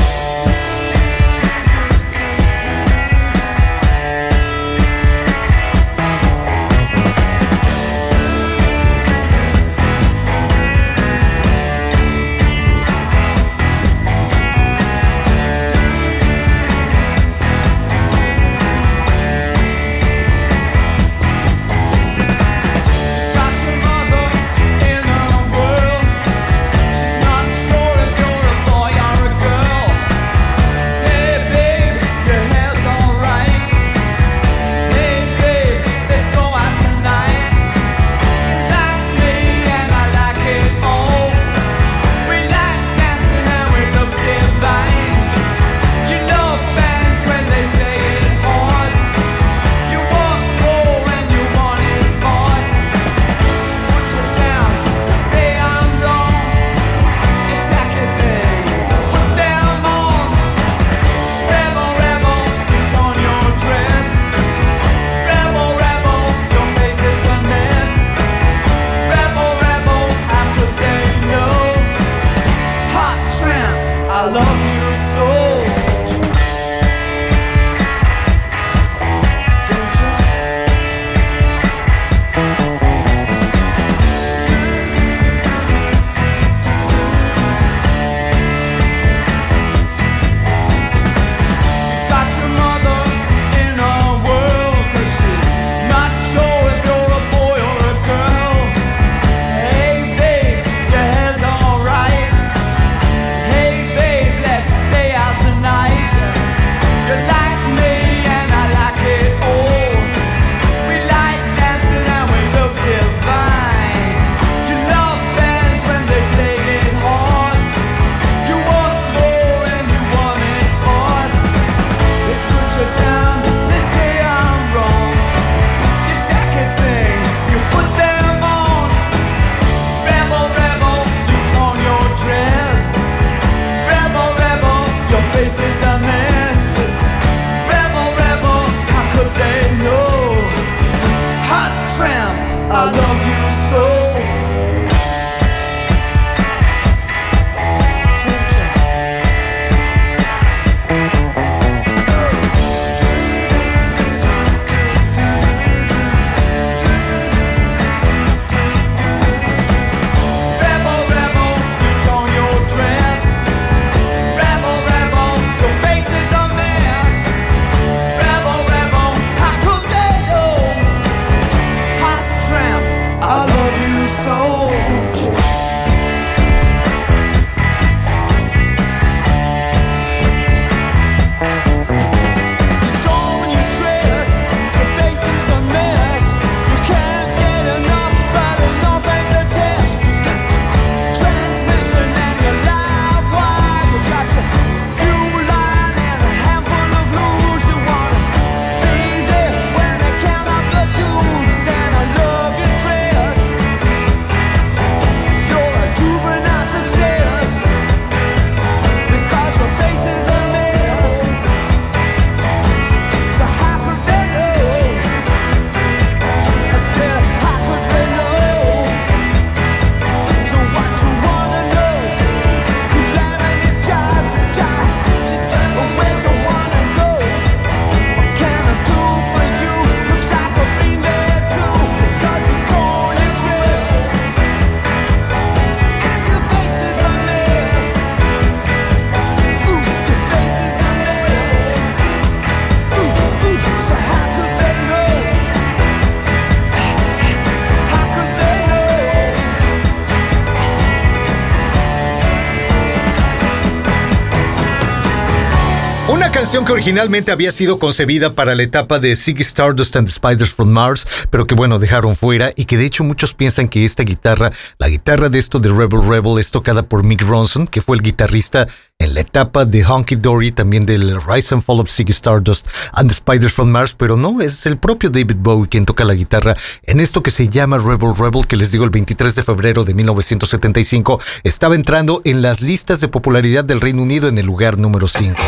Que 256.50 256.72
originalmente 256.72 257.30
había 257.30 257.52
sido 257.52 257.78
concebida 257.78 258.34
para 258.34 258.56
la 258.56 258.64
etapa 258.64 258.98
de 258.98 259.14
Ziggy 259.14 259.42
Stardust 259.42 259.94
and 259.94 260.08
the 260.08 260.12
Spiders 260.12 260.52
from 260.52 260.68
Mars, 260.68 261.06
pero 261.30 261.46
que 261.46 261.54
bueno, 261.54 261.78
dejaron 261.78 262.16
fuera 262.16 262.50
y 262.56 262.64
que 262.64 262.76
de 262.76 262.86
hecho 262.86 263.04
muchos 263.04 263.34
piensan 263.34 263.68
que 263.68 263.84
esta 263.84 264.02
guitarra, 264.02 264.50
la 264.76 264.88
guitarra 264.88 265.28
de 265.28 265.38
esto 265.38 265.60
de 265.60 265.68
Rebel 265.68 266.02
Rebel 266.02 266.40
es 266.40 266.50
tocada 266.50 266.82
por 266.82 267.04
Mick 267.04 267.22
Ronson, 267.22 267.68
que 267.68 267.80
fue 267.80 267.96
el 267.96 268.02
guitarrista 268.02 268.66
en 268.98 269.14
la 269.14 269.20
etapa 269.20 269.64
de 269.64 269.84
Honky 269.84 270.16
Dory, 270.16 270.50
también 270.50 270.86
del 270.86 271.22
Rise 271.22 271.54
and 271.54 271.62
Fall 271.62 271.78
of 271.78 271.88
Ziggy 271.88 272.12
Stardust 272.12 272.66
and 272.94 273.08
the 273.08 273.14
Spiders 273.14 273.52
from 273.52 273.70
Mars, 273.70 273.94
pero 273.94 274.16
no, 274.16 274.40
es 274.40 274.66
el 274.66 274.76
propio 274.76 275.08
David 275.08 275.36
Bowie 275.38 275.68
quien 275.68 275.86
toca 275.86 276.04
la 276.04 276.14
guitarra 276.14 276.56
en 276.82 276.98
esto 276.98 277.22
que 277.22 277.30
se 277.30 277.48
llama 277.48 277.78
Rebel 277.78 278.16
Rebel, 278.16 278.48
que 278.48 278.56
les 278.56 278.72
digo 278.72 278.82
el 278.82 278.90
23 278.90 279.36
de 279.36 279.42
febrero 279.44 279.84
de 279.84 279.94
1975 279.94 281.20
estaba 281.44 281.76
entrando 281.76 282.22
en 282.24 282.42
las 282.42 282.60
listas 282.60 283.00
de 283.00 283.06
popularidad 283.06 283.64
del 283.64 283.80
Reino 283.80 284.02
Unido 284.02 284.28
en 284.28 284.36
el 284.36 284.46
lugar 284.46 284.78
número 284.78 285.06
5. 285.06 285.38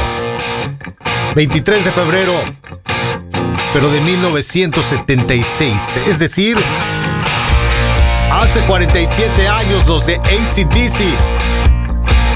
23 1.35 1.85
de 1.85 1.91
febrero, 1.91 2.33
pero 3.73 3.91
de 3.91 4.01
1976, 4.01 5.97
es 6.07 6.19
decir, 6.19 6.59
hace 8.31 8.61
47 8.63 9.49
años 9.49 9.87
los 9.89 10.07
de 10.07 10.17
ACDC 10.17 11.17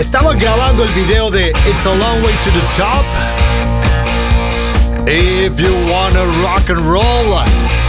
estaban 0.01 0.39
grabando 0.39 0.85
el 0.85 0.93
video 0.95 1.31
de 1.31 1.51
It's 1.69 1.87
a 1.87 1.95
Long 1.95 2.23
Way 2.23 2.35
to 2.43 2.51
the 2.51 2.61
Top. 2.77 3.05
If 5.09 5.61
you 5.61 5.75
wanna 5.91 6.25
rock 6.43 6.69
and 6.71 6.81
roll. 6.89 7.86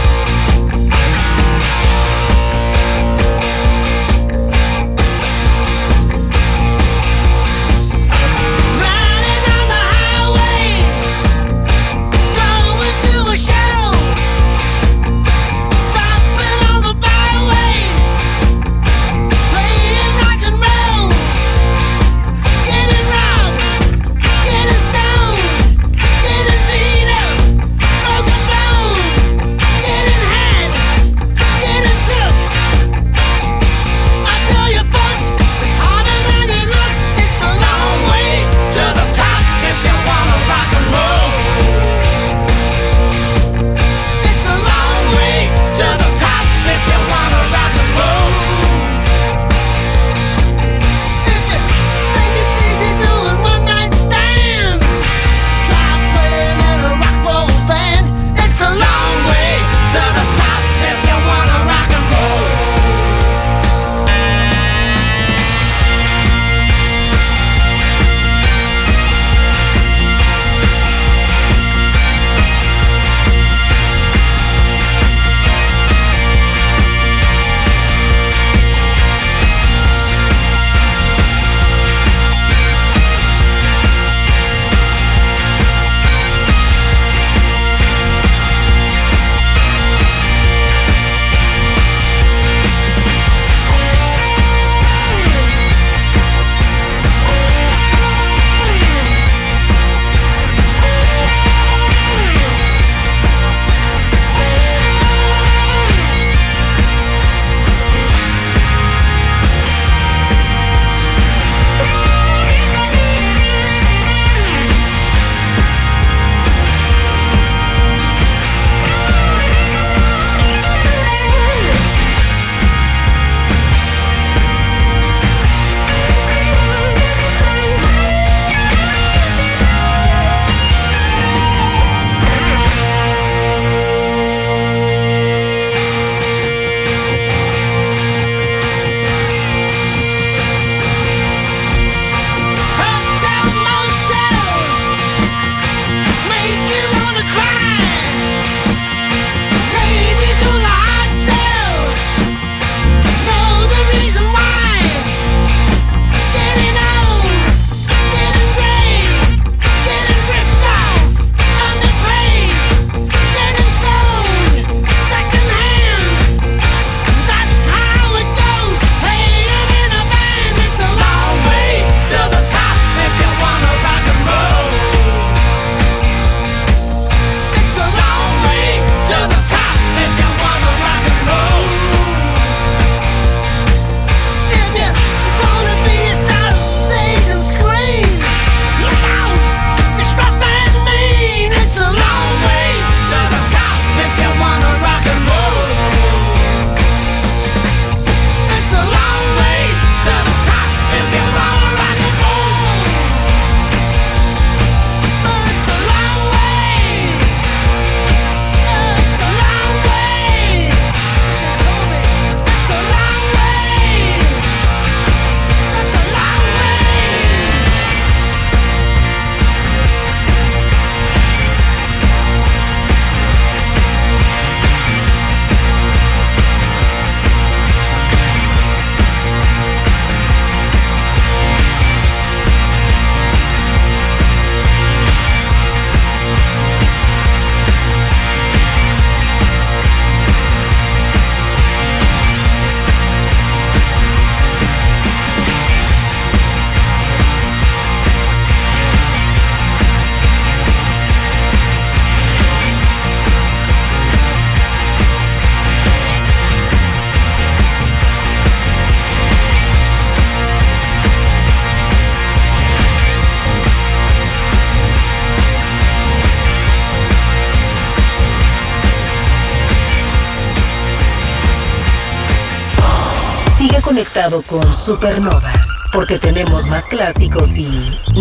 conectado 273.88 274.42
con 274.42 274.74
Supernova, 274.74 275.50
porque 275.94 276.18
tenemos 276.18 276.66
más 276.66 276.84
clásicos 276.84 277.56
y 277.56 277.70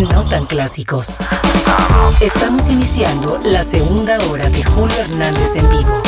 no 0.09 0.23
tan 0.29 0.45
clásicos. 0.45 1.17
Estamos 2.21 2.69
iniciando 2.69 3.37
la 3.43 3.63
segunda 3.63 4.17
hora 4.29 4.49
de 4.49 4.63
Julio 4.63 4.95
Hernández 4.97 5.57
en 5.57 5.69
vivo. 5.69 6.01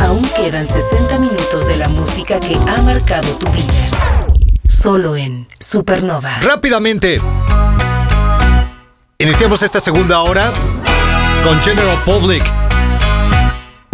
Aún 0.00 0.22
quedan 0.36 0.66
60 0.66 1.18
minutos 1.18 1.66
de 1.66 1.76
la 1.76 1.88
música 1.88 2.38
que 2.40 2.56
ha 2.56 2.82
marcado 2.82 3.26
tu 3.38 3.50
vida. 3.52 3.72
Solo 4.68 5.16
en 5.16 5.48
Supernova. 5.60 6.40
Rápidamente. 6.40 7.18
Iniciamos 9.16 9.62
esta 9.62 9.80
segunda 9.80 10.20
hora 10.20 10.52
con 11.42 11.58
General 11.62 11.96
Public. 12.04 12.44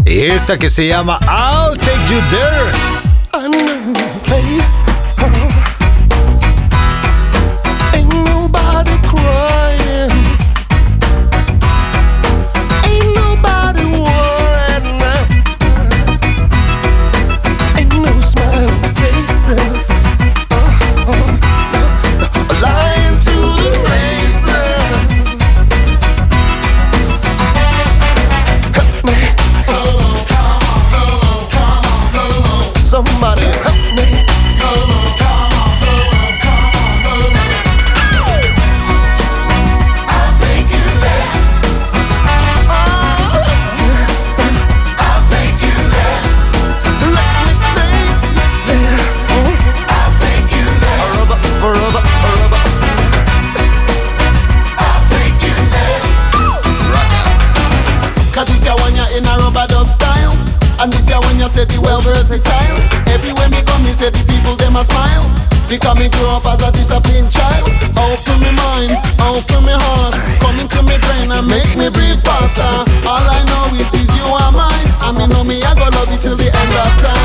Y 0.05 0.23
esta 0.23 0.59
que 0.59 0.69
se 0.69 0.89
llama 0.89 1.21
I'll 1.23 1.79
Take 1.79 2.13
You 2.13 2.21
There. 2.29 4.12
versatile. 62.33 62.81
Everywhere 63.13 63.49
me 63.51 63.63
go, 63.63 63.77
me 63.85 63.93
say 63.93 64.11
the 64.11 64.23
people 64.25 64.57
them 64.57 64.77
a 64.77 64.85
smile. 64.85 65.29
Because 65.69 65.97
me 65.99 66.09
grow 66.09 66.37
up 66.37 66.47
as 66.47 66.63
a 66.63 66.73
disciplined 66.73 67.31
child. 67.31 67.69
Open 67.97 68.37
me 68.41 68.51
mind, 68.57 68.97
open 69.21 69.65
me 69.65 69.73
heart. 69.73 70.17
Come 70.41 70.61
into 70.61 70.83
me 70.83 70.97
brain 70.99 71.31
and 71.33 71.47
make 71.47 71.77
me 71.77 71.89
breathe 71.89 72.23
faster. 72.25 72.73
All 73.09 73.25
I 73.25 73.45
know 73.49 73.77
is, 73.77 73.93
is 73.95 74.09
you 74.17 74.25
are 74.25 74.53
mine. 74.53 74.89
I 75.01 75.13
mean, 75.13 75.29
know 75.31 75.45
me, 75.45 75.63
I 75.63 75.75
go 75.75 75.89
love 75.97 76.11
you 76.13 76.19
till 76.19 76.37
the 76.37 76.49
end 76.49 76.73
of 76.73 76.93
time. 77.01 77.22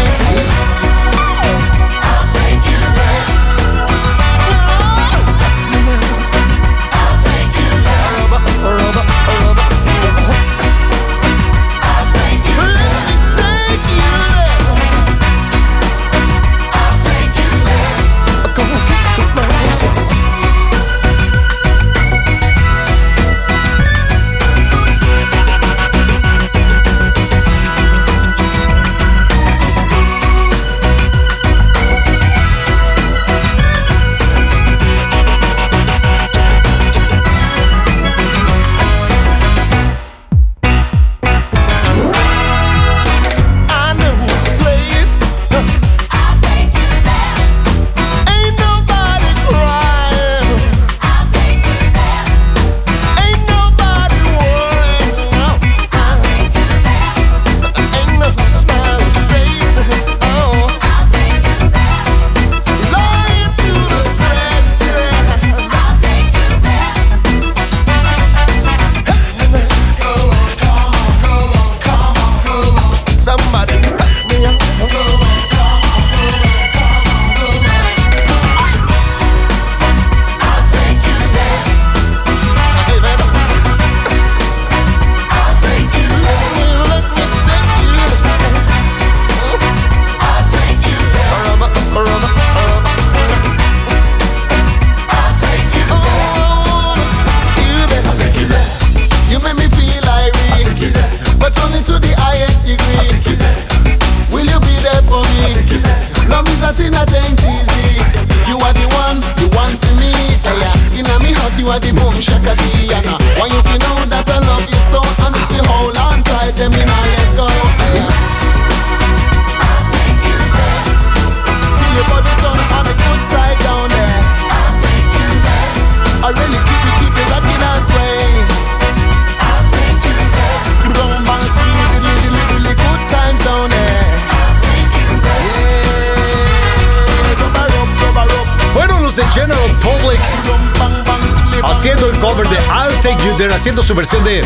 haciendo 143.68 143.84
su 143.84 143.95
versión 143.95 144.24
de... 144.24 144.41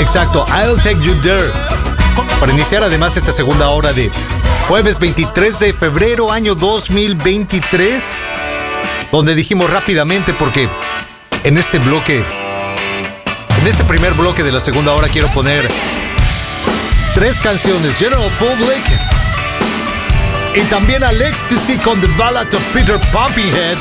Exacto, 0.00 0.44
I'll 0.48 0.76
Take 0.82 1.00
You 1.02 1.14
There. 1.22 1.52
Para 2.40 2.50
iniciar 2.50 2.82
además 2.82 3.16
esta 3.16 3.30
segunda 3.30 3.68
hora 3.68 3.92
de 3.92 4.10
jueves 4.66 4.98
23 4.98 5.56
de 5.60 5.72
febrero 5.72 6.32
año 6.32 6.56
2023, 6.56 8.02
donde 9.12 9.36
dijimos 9.36 9.70
rápidamente 9.70 10.34
porque 10.34 10.68
en 11.44 11.58
este 11.58 11.78
bloque, 11.78 12.24
en 13.60 13.66
este 13.68 13.84
primer 13.84 14.14
bloque 14.14 14.42
de 14.42 14.50
la 14.50 14.58
segunda 14.58 14.94
hora 14.94 15.06
quiero 15.06 15.28
poner 15.28 15.68
tres 17.14 17.38
canciones, 17.40 17.96
General 17.98 18.28
Public 18.40 18.82
y 20.56 20.62
también 20.62 21.04
Alex 21.04 21.44
Ecstasy 21.44 21.78
con 21.78 22.00
The 22.00 22.08
Ballad 22.18 22.52
of 22.52 22.62
Peter 22.74 22.98
Pumpyhead. 23.12 23.78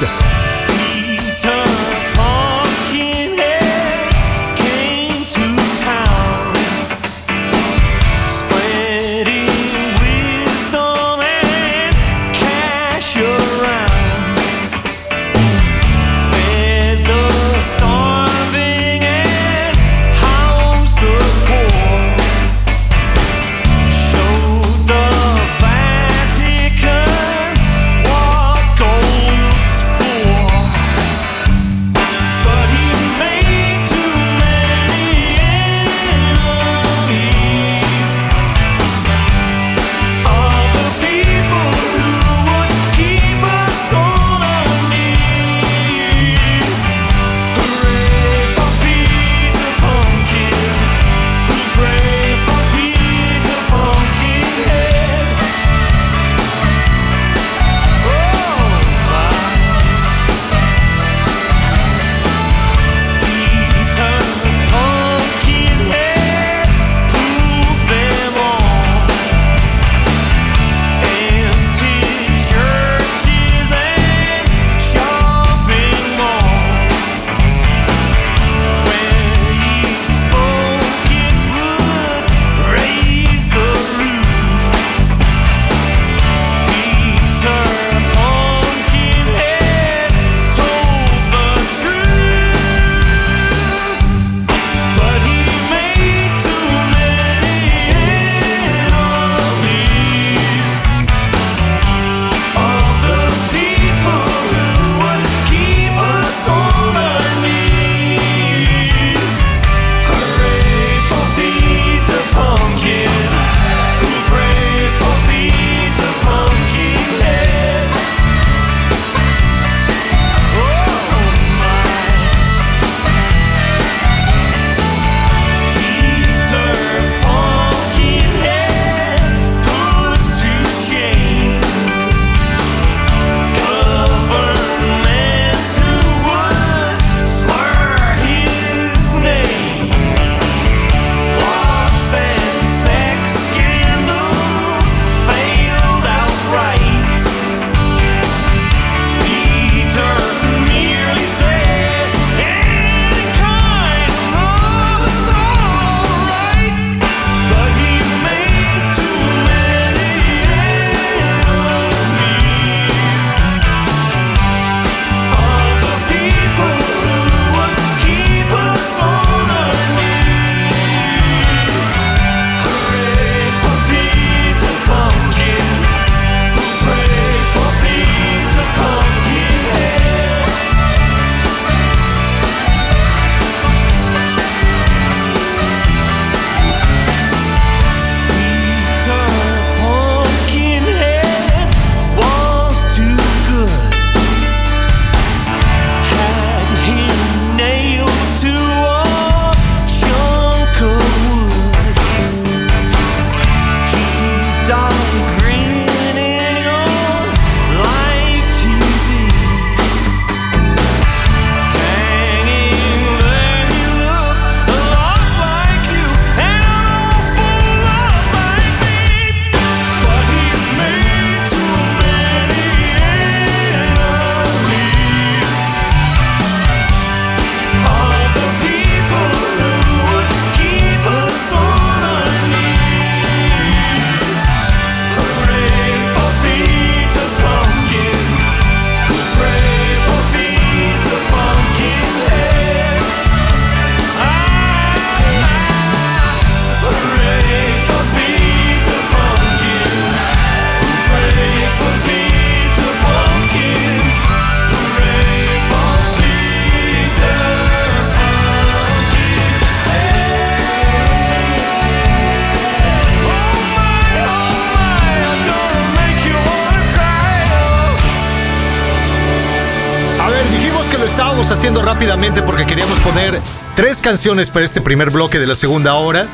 canciones 274.18 274.50
para 274.50 274.66
este 274.66 274.82
primer 274.82 275.12
bloque 275.12 275.38
de 275.38 275.46
la 275.46 275.54
segunda 275.54 275.94
hora. 275.94 276.26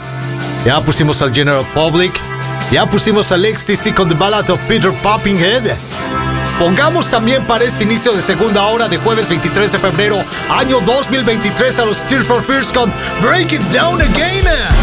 Ya 0.66 0.80
pusimos 0.80 1.22
al 1.22 1.34
General 1.34 1.66
Public. 1.74 2.14
Ya 2.72 2.86
pusimos 2.86 3.30
al 3.34 3.44
Ecstasy 3.44 3.92
con 3.92 4.08
The 4.08 4.16
Ballad 4.16 4.50
of 4.50 4.62
Peter 4.70 4.90
Poppinghead. 5.04 5.64
Pongamos 6.58 7.10
también 7.10 7.46
para 7.46 7.66
este 7.66 7.84
inicio 7.84 8.14
de 8.14 8.22
segunda 8.22 8.64
hora 8.68 8.88
de 8.88 8.98
jueves 9.00 9.28
23 9.28 9.74
de 9.74 9.80
febrero, 9.80 10.24
año 10.50 10.80
2023, 10.80 11.80
a 11.80 11.84
los 11.84 12.08
Tears 12.08 12.26
for 12.26 12.42
Fears 12.42 12.72
con 12.72 12.90
Break 13.22 13.52
It 13.52 13.62
Down 13.64 14.02
Again. 14.02 14.83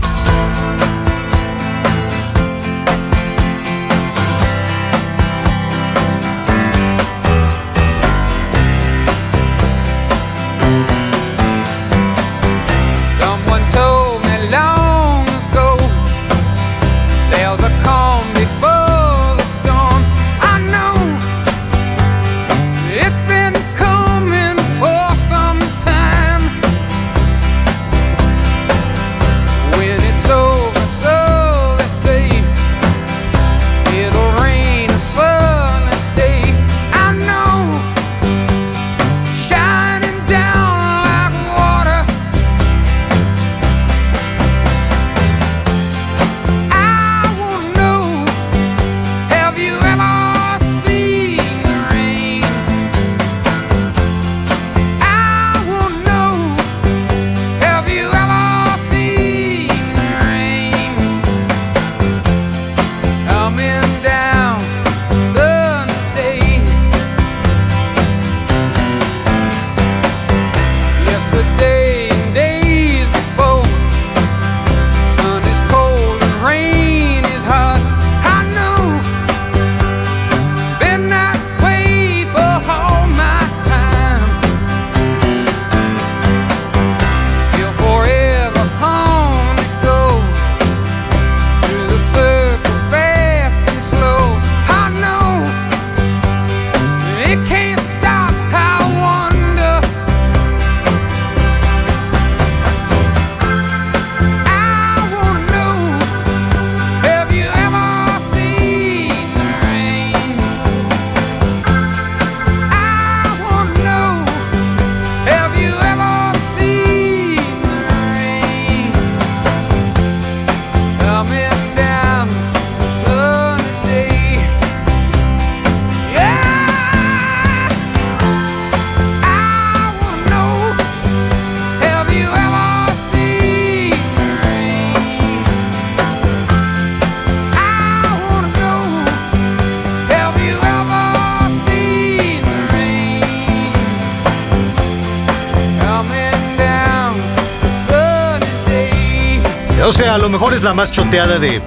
Mejor 150.31 150.53
es 150.53 150.63
la 150.63 150.73
más 150.73 150.91
choteada 150.91 151.39
de 151.39 151.61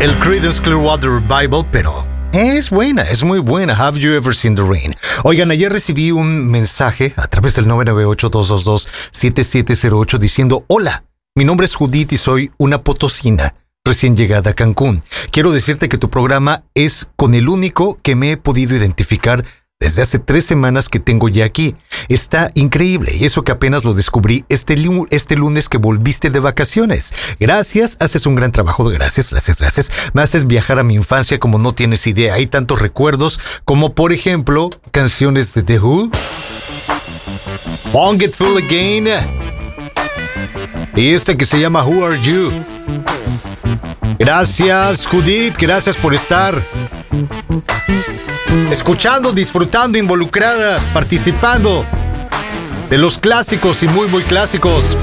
el 0.00 0.14
Creedence 0.14 0.62
Clearwater 0.62 1.20
Bible, 1.20 1.66
pero 1.70 2.06
es 2.32 2.70
buena, 2.70 3.02
es 3.02 3.22
muy 3.24 3.40
buena. 3.40 3.74
Have 3.74 4.00
you 4.00 4.14
ever 4.14 4.34
seen 4.34 4.54
the 4.54 4.62
rain? 4.62 4.94
Oigan, 5.22 5.50
ayer 5.50 5.70
recibí 5.70 6.12
un 6.12 6.46
mensaje 6.46 7.12
a 7.16 7.28
través 7.28 7.56
del 7.56 7.66
998-222-7708 7.66 10.16
diciendo, 10.18 10.64
hola, 10.66 11.04
mi 11.34 11.44
nombre 11.44 11.66
es 11.66 11.74
Judith 11.74 12.12
y 12.12 12.16
soy 12.16 12.52
una 12.56 12.82
potosina 12.82 13.54
recién 13.84 14.16
llegada 14.16 14.52
a 14.52 14.54
Cancún. 14.54 15.02
Quiero 15.30 15.52
decirte 15.52 15.90
que 15.90 15.98
tu 15.98 16.08
programa 16.08 16.62
es 16.74 17.06
con 17.16 17.34
el 17.34 17.50
único 17.50 17.98
que 18.02 18.16
me 18.16 18.30
he 18.32 18.38
podido 18.38 18.74
identificar 18.74 19.44
desde 19.78 20.02
hace 20.02 20.18
tres 20.18 20.46
semanas 20.46 20.88
que 20.88 21.00
tengo 21.00 21.28
ya 21.28 21.44
aquí. 21.44 21.76
Está 22.08 22.50
increíble 22.54 23.14
y 23.14 23.24
eso 23.24 23.44
que 23.44 23.52
apenas 23.52 23.84
lo 23.84 23.94
descubrí 23.94 24.44
este, 24.48 24.76
este 25.10 25.36
lunes 25.36 25.68
que 25.68 25.78
volviste 25.78 26.30
de 26.30 26.40
vacaciones. 26.40 27.12
Gracias, 27.38 27.96
haces 28.00 28.26
un 28.26 28.34
gran 28.34 28.52
trabajo. 28.52 28.84
Gracias, 28.84 29.30
gracias, 29.30 29.58
gracias. 29.58 29.90
Me 30.14 30.22
haces 30.22 30.46
viajar 30.46 30.78
a 30.78 30.84
mi 30.84 30.94
infancia 30.94 31.38
como 31.38 31.58
no 31.58 31.74
tienes 31.74 32.06
idea. 32.06 32.34
Hay 32.34 32.46
tantos 32.46 32.80
recuerdos 32.80 33.38
como 33.64 33.94
por 33.94 34.12
ejemplo 34.12 34.70
canciones 34.90 35.52
de 35.54 35.62
The 35.62 35.78
Who. 35.78 36.10
Won't 37.92 38.20
Get 38.20 38.32
Full 38.32 38.62
Again. 38.64 39.08
Y 40.94 41.12
esta 41.12 41.36
que 41.36 41.44
se 41.44 41.60
llama 41.60 41.84
Who 41.84 42.04
Are 42.04 42.20
You. 42.22 42.50
Gracias, 44.18 45.06
Judith. 45.06 45.56
Gracias 45.58 45.96
por 45.96 46.14
estar 46.14 46.64
escuchando, 48.70 49.32
disfrutando, 49.32 49.98
involucrada, 49.98 50.78
participando 50.92 51.84
de 52.90 52.98
los 52.98 53.18
clásicos 53.18 53.82
y 53.82 53.88
muy, 53.88 54.08
muy 54.08 54.22
clásicos. 54.22 54.96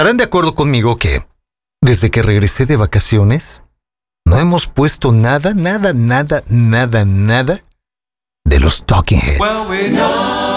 estarán 0.00 0.16
de 0.16 0.24
acuerdo 0.24 0.54
conmigo 0.54 0.96
que, 0.96 1.26
desde 1.82 2.10
que 2.10 2.22
regresé 2.22 2.64
de 2.64 2.76
vacaciones, 2.76 3.64
no 4.24 4.38
hemos 4.38 4.66
puesto 4.66 5.12
nada, 5.12 5.52
nada, 5.52 5.92
nada, 5.92 6.42
nada, 6.48 7.04
nada 7.04 7.60
de 8.42 8.60
los 8.60 8.86
Talking 8.86 9.20
Heads. 9.20 10.49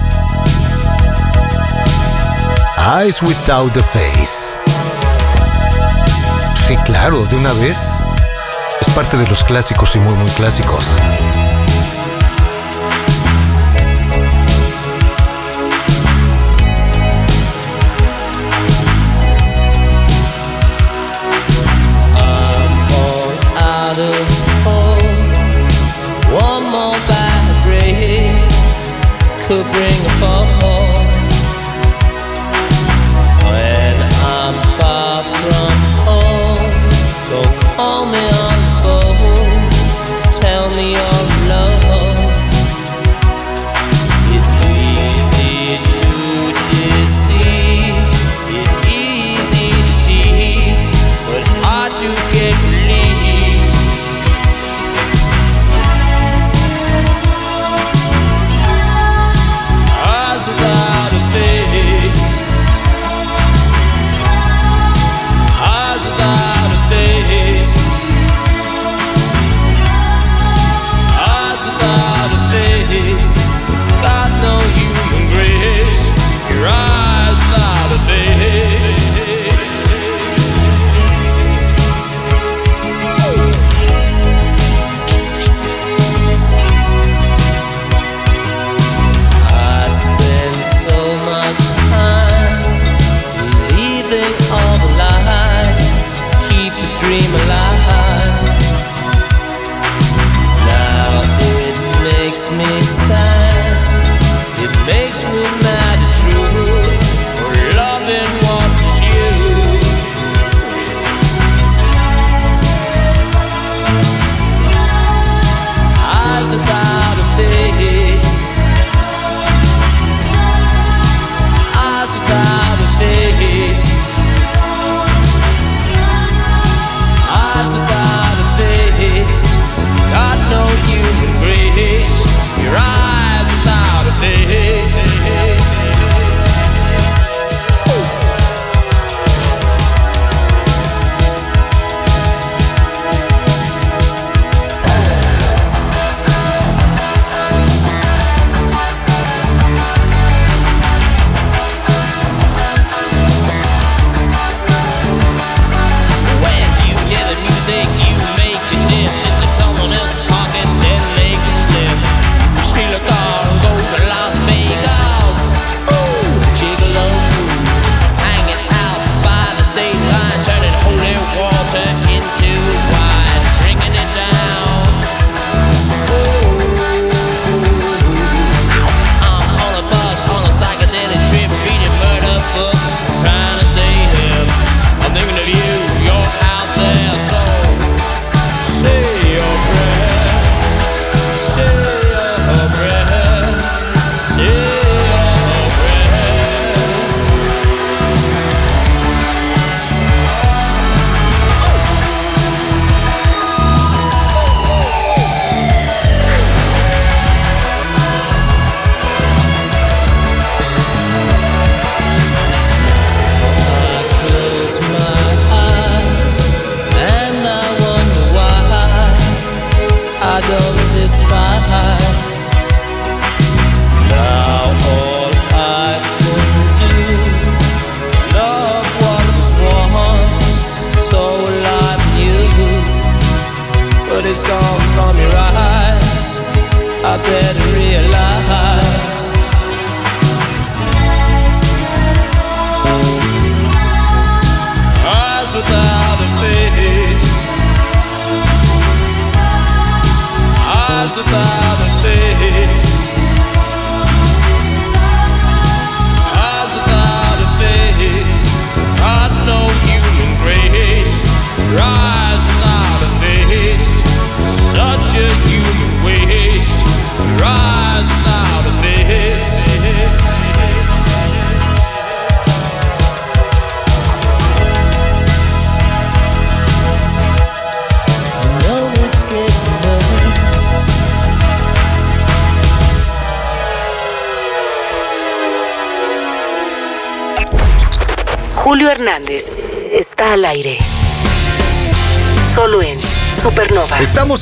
Eyes 2.76 3.22
Without 3.22 3.72
the 3.72 3.82
Face 3.82 4.67
sí, 6.68 6.76
claro, 6.84 7.24
de 7.24 7.36
una 7.36 7.52
vez. 7.54 7.78
Es 8.80 8.88
parte 8.94 9.16
de 9.16 9.26
los 9.26 9.42
clásicos 9.42 9.96
y 9.96 10.00
muy, 10.00 10.14
muy 10.14 10.30
clásicos. 10.32 10.84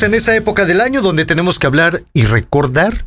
En 0.03 0.13
esa 0.13 0.37
época 0.37 0.67
del 0.67 0.83
año 0.83 1.01
donde 1.01 1.25
tenemos 1.25 1.59
que 1.59 1.67
hablar 1.67 2.03
y 2.13 2.25
recordar 2.25 3.07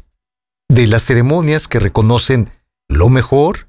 de 0.70 0.88
las 0.88 1.03
ceremonias 1.03 1.68
que 1.68 1.80
reconocen 1.80 2.49
lo 2.88 3.10
mejor 3.10 3.68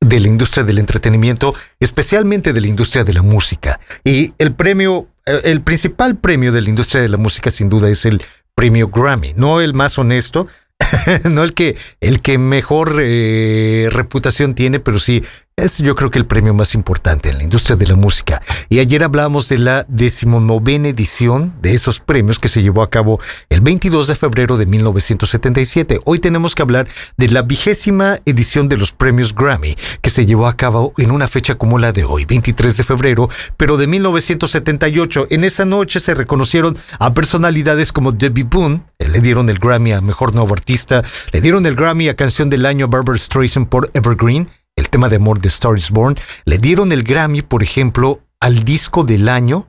de 0.00 0.18
la 0.18 0.26
industria 0.26 0.64
del 0.64 0.78
entretenimiento, 0.78 1.54
especialmente 1.78 2.52
de 2.52 2.60
la 2.60 2.66
industria 2.66 3.04
de 3.04 3.12
la 3.12 3.22
música. 3.22 3.78
Y 4.02 4.34
el 4.38 4.52
premio, 4.52 5.06
eh, 5.26 5.42
el 5.44 5.60
principal 5.60 6.18
premio 6.18 6.50
de 6.50 6.62
la 6.62 6.68
industria 6.68 7.00
de 7.02 7.08
la 7.08 7.18
música 7.18 7.50
sin 7.50 7.68
duda 7.68 7.88
es 7.88 8.04
el 8.04 8.20
premio 8.56 8.88
Grammy, 8.88 9.32
no 9.36 9.60
el 9.60 9.72
más 9.72 9.96
honesto, 9.96 10.48
no 11.24 11.44
el 11.44 11.54
que 11.54 11.76
el 12.00 12.20
que 12.20 12.36
mejor 12.38 12.96
eh, 13.00 13.88
reputación 13.92 14.56
tiene, 14.56 14.80
pero 14.80 14.98
sí 14.98 15.22
es 15.60 15.78
yo 15.78 15.94
creo 15.94 16.10
que 16.10 16.18
el 16.18 16.26
premio 16.26 16.54
más 16.54 16.74
importante 16.74 17.28
en 17.28 17.38
la 17.38 17.44
industria 17.44 17.76
de 17.76 17.86
la 17.86 17.94
música. 17.94 18.40
Y 18.68 18.78
ayer 18.78 19.04
hablamos 19.04 19.48
de 19.48 19.58
la 19.58 19.84
decimonovena 19.88 20.88
edición 20.88 21.52
de 21.60 21.74
esos 21.74 22.00
premios 22.00 22.38
que 22.38 22.48
se 22.48 22.62
llevó 22.62 22.82
a 22.82 22.90
cabo 22.90 23.20
el 23.50 23.60
22 23.60 24.08
de 24.08 24.14
febrero 24.14 24.56
de 24.56 24.66
1977. 24.66 26.00
Hoy 26.04 26.18
tenemos 26.18 26.54
que 26.54 26.62
hablar 26.62 26.88
de 27.16 27.28
la 27.28 27.42
vigésima 27.42 28.18
edición 28.24 28.68
de 28.68 28.78
los 28.78 28.92
premios 28.92 29.34
Grammy 29.34 29.76
que 30.00 30.10
se 30.10 30.24
llevó 30.24 30.46
a 30.46 30.56
cabo 30.56 30.94
en 30.96 31.10
una 31.10 31.28
fecha 31.28 31.56
como 31.56 31.78
la 31.78 31.92
de 31.92 32.04
hoy, 32.04 32.24
23 32.24 32.76
de 32.76 32.82
febrero, 32.82 33.28
pero 33.56 33.76
de 33.76 33.86
1978. 33.86 35.26
En 35.30 35.44
esa 35.44 35.64
noche 35.64 36.00
se 36.00 36.14
reconocieron 36.14 36.76
a 36.98 37.12
personalidades 37.12 37.92
como 37.92 38.12
Debbie 38.12 38.44
Boone, 38.44 38.82
eh, 38.98 39.08
le 39.08 39.20
dieron 39.20 39.48
el 39.50 39.58
Grammy 39.58 39.92
a 39.92 40.00
Mejor 40.00 40.34
Nuevo 40.34 40.54
Artista, 40.54 41.02
le 41.32 41.40
dieron 41.40 41.66
el 41.66 41.76
Grammy 41.76 42.08
a 42.08 42.16
Canción 42.16 42.48
del 42.48 42.64
Año 42.64 42.86
a 42.86 42.88
Barbara 42.88 43.18
Streisand 43.18 43.68
por 43.68 43.90
Evergreen, 43.92 44.48
el 44.80 44.90
tema 44.90 45.08
de 45.08 45.16
amor 45.16 45.40
de 45.40 45.48
Star 45.48 45.76
is 45.76 45.90
Born. 45.90 46.16
Le 46.44 46.58
dieron 46.58 46.90
el 46.90 47.04
Grammy, 47.04 47.42
por 47.42 47.62
ejemplo, 47.62 48.20
al 48.40 48.64
disco 48.64 49.04
del 49.04 49.28
año 49.28 49.68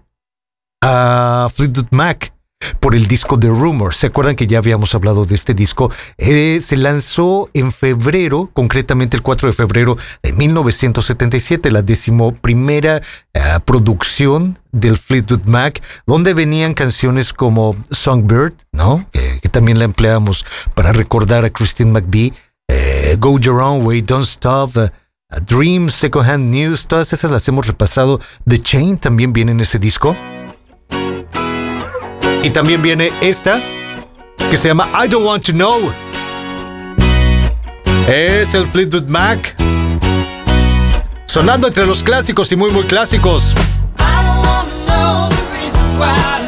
a 0.81 1.47
Fleetwood 1.53 1.87
Mac 1.91 2.33
por 2.79 2.95
el 2.95 3.07
disco 3.07 3.39
The 3.39 3.47
Rumor. 3.47 3.93
¿Se 3.93 4.07
acuerdan 4.07 4.35
que 4.35 4.47
ya 4.47 4.59
habíamos 4.59 4.95
hablado 4.95 5.25
de 5.25 5.35
este 5.35 5.53
disco? 5.53 5.91
Eh, 6.17 6.59
se 6.61 6.77
lanzó 6.77 7.49
en 7.53 7.71
febrero, 7.71 8.49
concretamente 8.53 9.17
el 9.17 9.23
4 9.23 9.49
de 9.49 9.53
febrero 9.53 9.97
de 10.23 10.33
1977, 10.33 11.71
la 11.71 11.81
decimoprimera 11.81 13.01
eh, 13.33 13.41
producción 13.65 14.59
del 14.71 14.97
Fleetwood 14.97 15.43
Mac, 15.45 15.81
donde 16.05 16.33
venían 16.33 16.73
canciones 16.73 17.33
como 17.33 17.75
Songbird, 17.89 18.53
¿no? 18.71 19.05
Que 19.11 19.49
también 19.49 19.79
la 19.79 19.85
empleamos 19.85 20.45
para 20.75 20.93
recordar 20.93 21.43
a 21.45 21.49
Christine 21.49 21.91
McVie, 21.91 22.33
eh, 22.69 23.17
Go 23.19 23.39
Your 23.39 23.59
Own 23.59 23.85
Way, 23.85 24.01
Don't 24.03 24.25
Stop, 24.25 24.77
eh, 25.31 25.39
Dream, 25.45 25.89
Second 25.89 26.29
Hand 26.29 26.49
News, 26.53 26.87
todas 26.87 27.13
esas 27.13 27.31
las 27.31 27.47
hemos 27.47 27.67
repasado. 27.67 28.19
The 28.47 28.61
Chain 28.61 28.97
también 28.97 29.33
viene 29.33 29.51
en 29.51 29.61
ese 29.61 29.79
disco. 29.79 30.15
Y 32.43 32.49
también 32.49 32.81
viene 32.81 33.11
esta, 33.21 33.61
que 34.49 34.57
se 34.57 34.67
llama 34.67 34.89
I 34.93 35.07
Don't 35.07 35.25
Want 35.25 35.45
to 35.45 35.53
Know. 35.53 35.91
Es 38.07 38.53
el 38.55 38.67
Fleetwood 38.67 39.07
Mac. 39.07 39.55
Sonando 41.27 41.67
entre 41.67 41.85
los 41.85 42.03
clásicos 42.03 42.51
y 42.51 42.55
muy, 42.55 42.71
muy 42.71 42.83
clásicos. 42.83 43.53
I 43.97 44.25
don't 44.87 46.40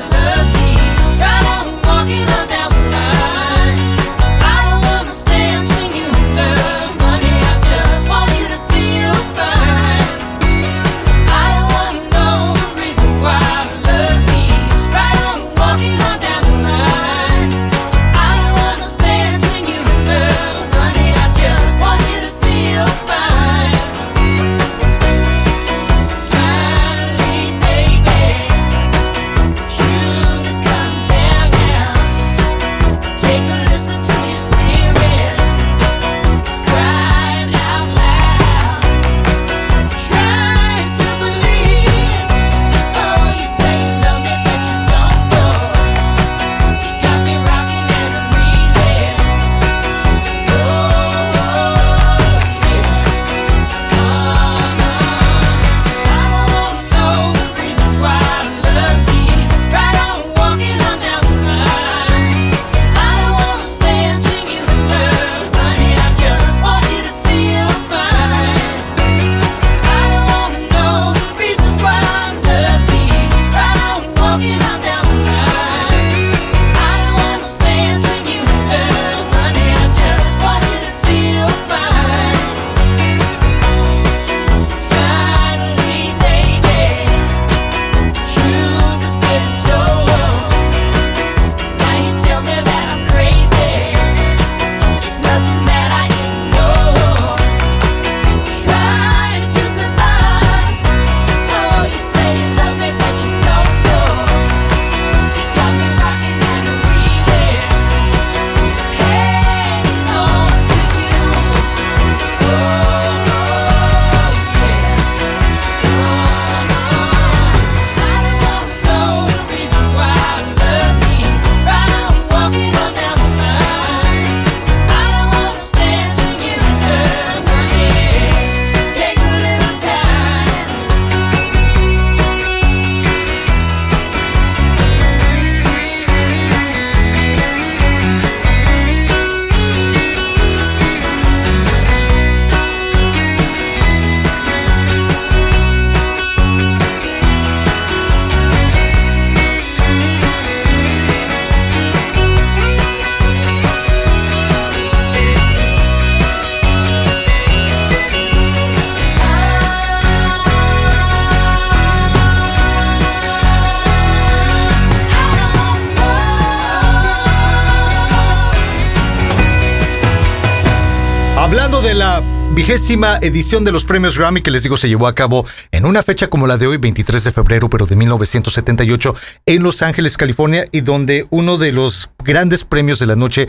vigésima 172.53 173.17
edición 173.21 173.63
de 173.63 173.71
los 173.71 173.85
premios 173.85 174.17
Grammy 174.17 174.41
que 174.41 174.51
les 174.51 174.63
digo 174.63 174.77
se 174.77 174.87
llevó 174.87 175.07
a 175.07 175.15
cabo 175.15 175.45
en 175.71 175.85
una 175.85 176.03
fecha 176.03 176.27
como 176.27 176.47
la 176.47 176.57
de 176.57 176.67
hoy, 176.67 176.77
23 176.77 177.23
de 177.23 177.31
febrero, 177.31 177.69
pero 177.69 177.85
de 177.85 177.95
1978, 177.95 179.15
en 179.45 179.63
Los 179.63 179.81
Ángeles, 179.81 180.17
California, 180.17 180.65
y 180.71 180.81
donde 180.81 181.25
uno 181.29 181.57
de 181.57 181.71
los 181.71 182.09
grandes 182.23 182.63
premios 182.63 182.99
de 182.99 183.07
la 183.07 183.15
noche, 183.15 183.47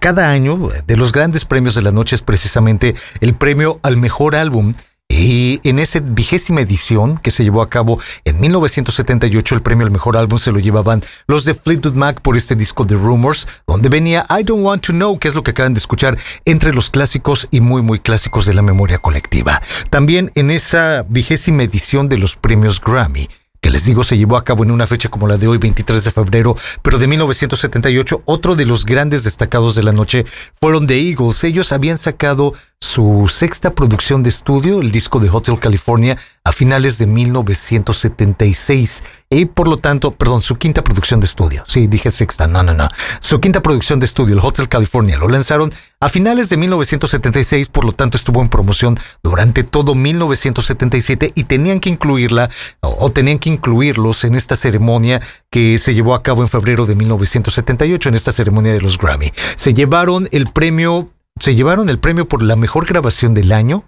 cada 0.00 0.30
año, 0.30 0.68
de 0.86 0.96
los 0.96 1.12
grandes 1.12 1.44
premios 1.44 1.74
de 1.74 1.82
la 1.82 1.92
noche 1.92 2.16
es 2.16 2.22
precisamente 2.22 2.94
el 3.20 3.34
premio 3.34 3.80
al 3.82 3.96
mejor 3.96 4.34
álbum. 4.34 4.74
Y 5.10 5.60
en 5.68 5.78
esa 5.78 6.00
vigésima 6.00 6.60
edición 6.60 7.16
que 7.18 7.30
se 7.30 7.42
llevó 7.42 7.62
a 7.62 7.68
cabo 7.68 7.98
en 8.24 8.38
1978, 8.40 9.54
el 9.54 9.62
premio 9.62 9.86
al 9.86 9.90
mejor 9.90 10.16
álbum 10.16 10.38
se 10.38 10.52
lo 10.52 10.58
llevaban 10.58 11.02
los 11.26 11.44
de 11.44 11.54
Fleetwood 11.54 11.94
Mac 11.94 12.20
por 12.20 12.36
este 12.36 12.54
disco 12.54 12.84
de 12.84 12.94
Rumors, 12.94 13.48
donde 13.66 13.88
venía 13.88 14.26
I 14.30 14.44
Don't 14.44 14.64
Want 14.64 14.86
to 14.86 14.92
Know, 14.92 15.18
que 15.18 15.28
es 15.28 15.34
lo 15.34 15.42
que 15.42 15.50
acaban 15.52 15.74
de 15.74 15.80
escuchar 15.80 16.18
entre 16.44 16.72
los 16.72 16.90
clásicos 16.90 17.48
y 17.50 17.60
muy, 17.60 17.82
muy 17.82 17.98
clásicos 17.98 18.46
de 18.46 18.54
la 18.54 18.62
memoria 18.62 18.98
colectiva. 18.98 19.60
También 19.90 20.30
en 20.34 20.50
esa 20.50 21.04
vigésima 21.08 21.62
edición 21.62 22.08
de 22.08 22.18
los 22.18 22.36
premios 22.36 22.80
Grammy 22.80 23.28
que 23.60 23.70
les 23.70 23.84
digo 23.84 24.04
se 24.04 24.16
llevó 24.16 24.36
a 24.36 24.44
cabo 24.44 24.64
en 24.64 24.70
una 24.70 24.86
fecha 24.86 25.08
como 25.08 25.26
la 25.26 25.36
de 25.36 25.48
hoy, 25.48 25.58
23 25.58 26.04
de 26.04 26.10
febrero, 26.10 26.56
pero 26.82 26.98
de 26.98 27.06
1978, 27.06 28.22
otro 28.24 28.54
de 28.54 28.66
los 28.66 28.84
grandes 28.84 29.24
destacados 29.24 29.74
de 29.74 29.82
la 29.82 29.92
noche 29.92 30.26
fueron 30.60 30.86
The 30.86 31.08
Eagles. 31.10 31.42
Ellos 31.44 31.72
habían 31.72 31.98
sacado 31.98 32.54
su 32.80 33.28
sexta 33.28 33.74
producción 33.74 34.22
de 34.22 34.28
estudio, 34.28 34.80
el 34.80 34.92
disco 34.92 35.18
de 35.18 35.30
Hotel 35.30 35.58
California, 35.58 36.16
a 36.44 36.52
finales 36.52 36.98
de 36.98 37.06
1976. 37.06 39.02
Y 39.30 39.46
por 39.46 39.68
lo 39.68 39.76
tanto, 39.76 40.12
perdón, 40.12 40.40
su 40.40 40.56
quinta 40.56 40.82
producción 40.84 41.20
de 41.20 41.26
estudio. 41.26 41.64
Sí, 41.66 41.88
dije 41.88 42.10
sexta, 42.10 42.46
no, 42.46 42.62
no, 42.62 42.72
no. 42.72 42.88
Su 43.20 43.40
quinta 43.40 43.60
producción 43.60 43.98
de 44.00 44.06
estudio, 44.06 44.34
el 44.34 44.40
Hotel 44.40 44.68
California, 44.68 45.18
lo 45.18 45.28
lanzaron 45.28 45.72
a 46.00 46.08
finales 46.08 46.48
de 46.48 46.56
1976, 46.56 47.68
por 47.68 47.84
lo 47.84 47.92
tanto 47.92 48.16
estuvo 48.16 48.40
en 48.40 48.48
promoción 48.48 48.98
durante 49.22 49.64
todo 49.64 49.96
1977 49.96 51.32
y 51.34 51.44
tenían 51.44 51.80
que 51.80 51.90
incluirla 51.90 52.48
o, 52.80 53.10
tenían 53.10 53.38
que 53.38 53.50
incluirlos 53.50 54.22
en 54.24 54.36
esta 54.36 54.54
ceremonia 54.54 55.20
que 55.50 55.78
se 55.78 55.94
llevó 55.94 56.14
a 56.14 56.22
cabo 56.22 56.42
en 56.42 56.48
febrero 56.48 56.86
de 56.86 56.94
1978, 56.94 58.08
en 58.08 58.14
esta 58.14 58.30
ceremonia 58.30 58.72
de 58.72 58.80
los 58.80 58.96
Grammy. 58.96 59.32
Se 59.56 59.74
llevaron 59.74 60.28
el 60.30 60.46
premio, 60.46 61.10
se 61.40 61.56
llevaron 61.56 61.88
el 61.88 61.98
premio 61.98 62.28
por 62.28 62.42
la 62.42 62.54
mejor 62.54 62.86
grabación 62.86 63.34
del 63.34 63.50
año 63.50 63.84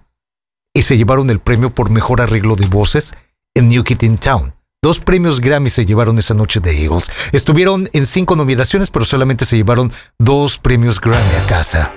y 0.74 0.82
se 0.82 0.96
llevaron 0.96 1.30
el 1.30 1.38
premio 1.38 1.74
por 1.74 1.90
mejor 1.90 2.20
arreglo 2.20 2.56
de 2.56 2.66
voces 2.66 3.14
en 3.54 3.68
New 3.68 3.84
Kid 3.84 4.02
in 4.02 4.18
Town. 4.18 4.52
Dos 4.82 4.98
premios 4.98 5.40
Grammy 5.40 5.68
se 5.68 5.84
llevaron 5.84 6.18
esa 6.18 6.32
noche 6.32 6.58
de 6.58 6.70
Eagles. 6.70 7.10
Estuvieron 7.32 7.90
en 7.92 8.06
cinco 8.06 8.34
nominaciones, 8.34 8.90
pero 8.90 9.04
solamente 9.04 9.44
se 9.44 9.58
llevaron 9.58 9.92
dos 10.18 10.56
premios 10.56 10.98
Grammy 10.98 11.34
a 11.36 11.46
casa. 11.46 11.92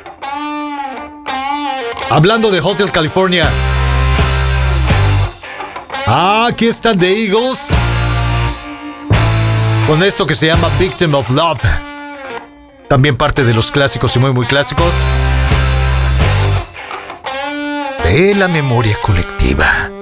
Hablando 2.09 2.51
de 2.51 2.59
Hotel 2.59 2.91
California. 2.91 3.49
Ah, 6.05 6.47
aquí 6.49 6.67
están 6.67 6.99
The 6.99 7.25
Eagles. 7.25 7.69
Con 9.87 10.03
esto 10.03 10.27
que 10.27 10.35
se 10.35 10.47
llama 10.47 10.67
Victim 10.77 11.15
of 11.15 11.29
Love. 11.29 11.63
También 12.89 13.15
parte 13.15 13.45
de 13.45 13.53
los 13.53 13.71
clásicos 13.71 14.13
y 14.17 14.19
muy, 14.19 14.33
muy 14.33 14.45
clásicos. 14.45 14.91
De 18.03 18.35
la 18.35 18.49
memoria 18.49 18.97
colectiva. 19.01 19.92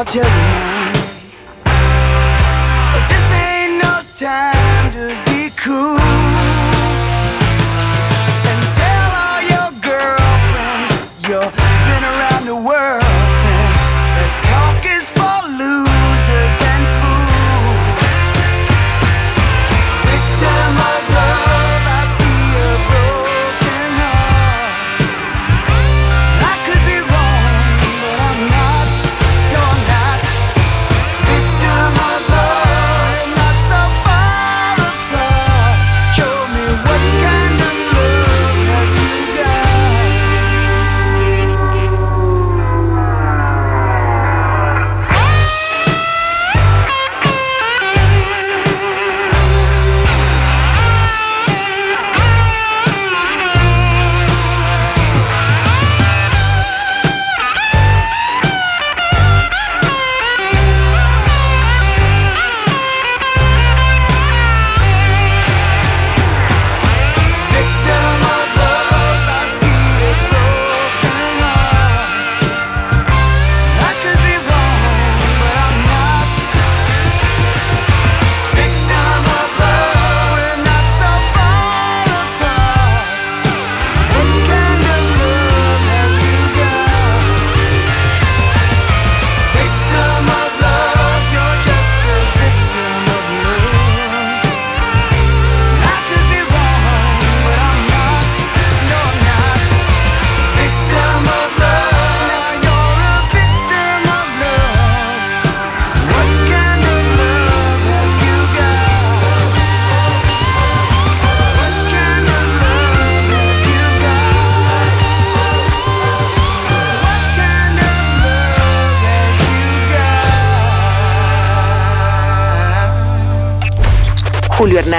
I'll 0.00 0.06
tell 0.06 0.24
you 0.24 0.30
mine. 0.30 0.94
This 3.10 3.32
ain't 3.32 3.82
no 3.82 4.00
time 4.16 4.59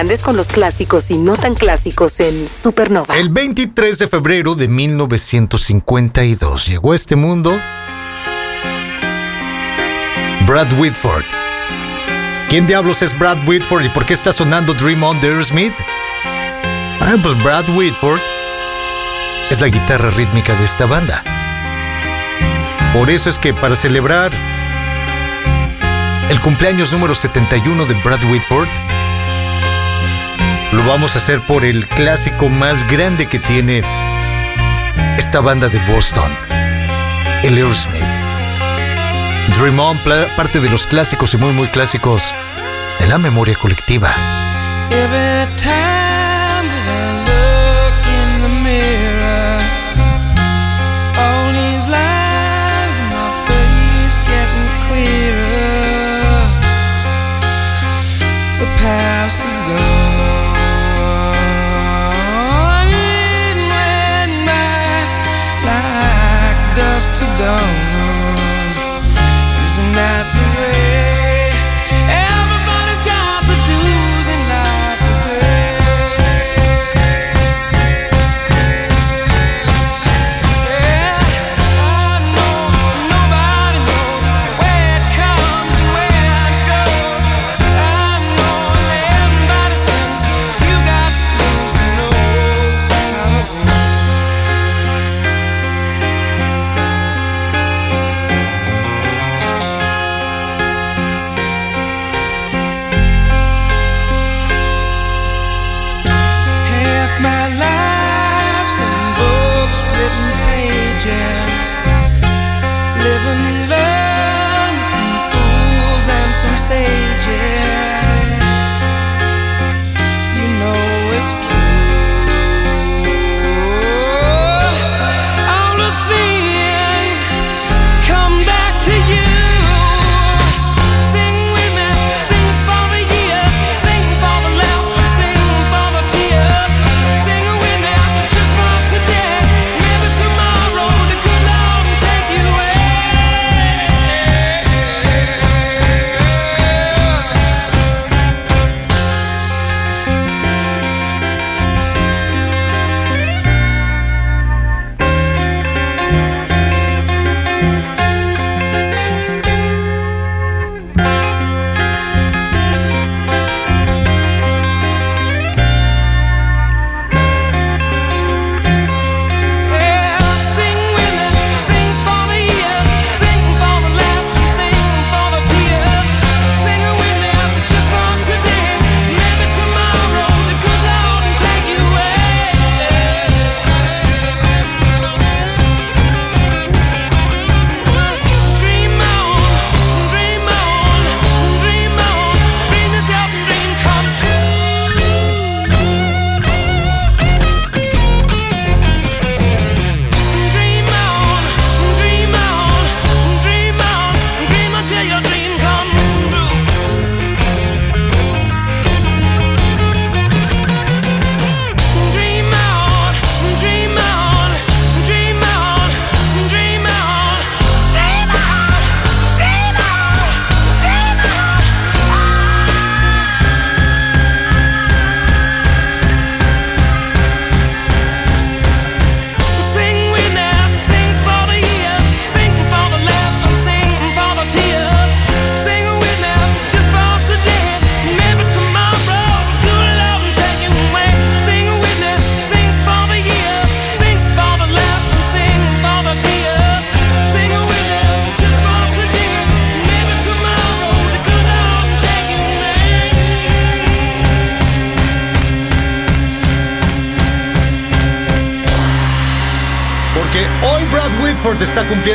Hernández 0.01 0.23
con 0.23 0.35
los 0.35 0.47
clásicos 0.47 1.11
y 1.11 1.17
no 1.19 1.35
tan 1.35 1.53
clásicos 1.53 2.19
en 2.21 2.49
Supernova. 2.49 3.15
El 3.15 3.29
23 3.29 3.99
de 3.99 4.07
febrero 4.07 4.55
de 4.55 4.67
1952 4.67 6.65
llegó 6.65 6.93
a 6.93 6.95
este 6.95 7.15
mundo 7.15 7.51
Brad 10.47 10.73
Whitford. 10.79 11.23
¿Quién 12.49 12.65
diablos 12.65 13.03
es 13.03 13.15
Brad 13.15 13.47
Whitford 13.47 13.85
y 13.85 13.89
por 13.89 14.07
qué 14.07 14.15
está 14.15 14.33
sonando 14.33 14.73
Dream 14.73 15.03
On 15.03 15.21
de 15.21 15.27
Aerosmith? 15.27 15.73
Ah, 16.99 17.17
pues 17.21 17.37
Brad 17.43 17.69
Whitford 17.69 18.21
es 19.51 19.61
la 19.61 19.67
guitarra 19.67 20.09
rítmica 20.09 20.55
de 20.55 20.65
esta 20.65 20.87
banda. 20.87 21.23
Por 22.91 23.11
eso 23.11 23.29
es 23.29 23.37
que 23.37 23.53
para 23.53 23.75
celebrar 23.75 24.31
el 26.31 26.41
cumpleaños 26.41 26.91
número 26.91 27.13
71 27.13 27.85
de 27.85 27.93
Brad 28.01 28.23
Whitford, 28.23 28.67
lo 30.71 30.85
vamos 30.87 31.15
a 31.15 31.19
hacer 31.19 31.41
por 31.41 31.65
el 31.65 31.87
clásico 31.87 32.49
más 32.49 32.87
grande 32.89 33.27
que 33.27 33.39
tiene 33.39 33.81
esta 35.17 35.39
banda 35.39 35.69
de 35.69 35.79
Boston, 35.91 36.31
el 37.43 37.55
Aerosmith. 37.55 38.01
Dream 39.57 39.79
On, 39.79 39.97
parte 40.37 40.59
de 40.59 40.69
los 40.69 40.87
clásicos 40.87 41.33
y 41.33 41.37
muy 41.37 41.51
muy 41.51 41.67
clásicos 41.67 42.33
de 42.99 43.07
la 43.07 43.17
memoria 43.17 43.55
colectiva. 43.55 44.13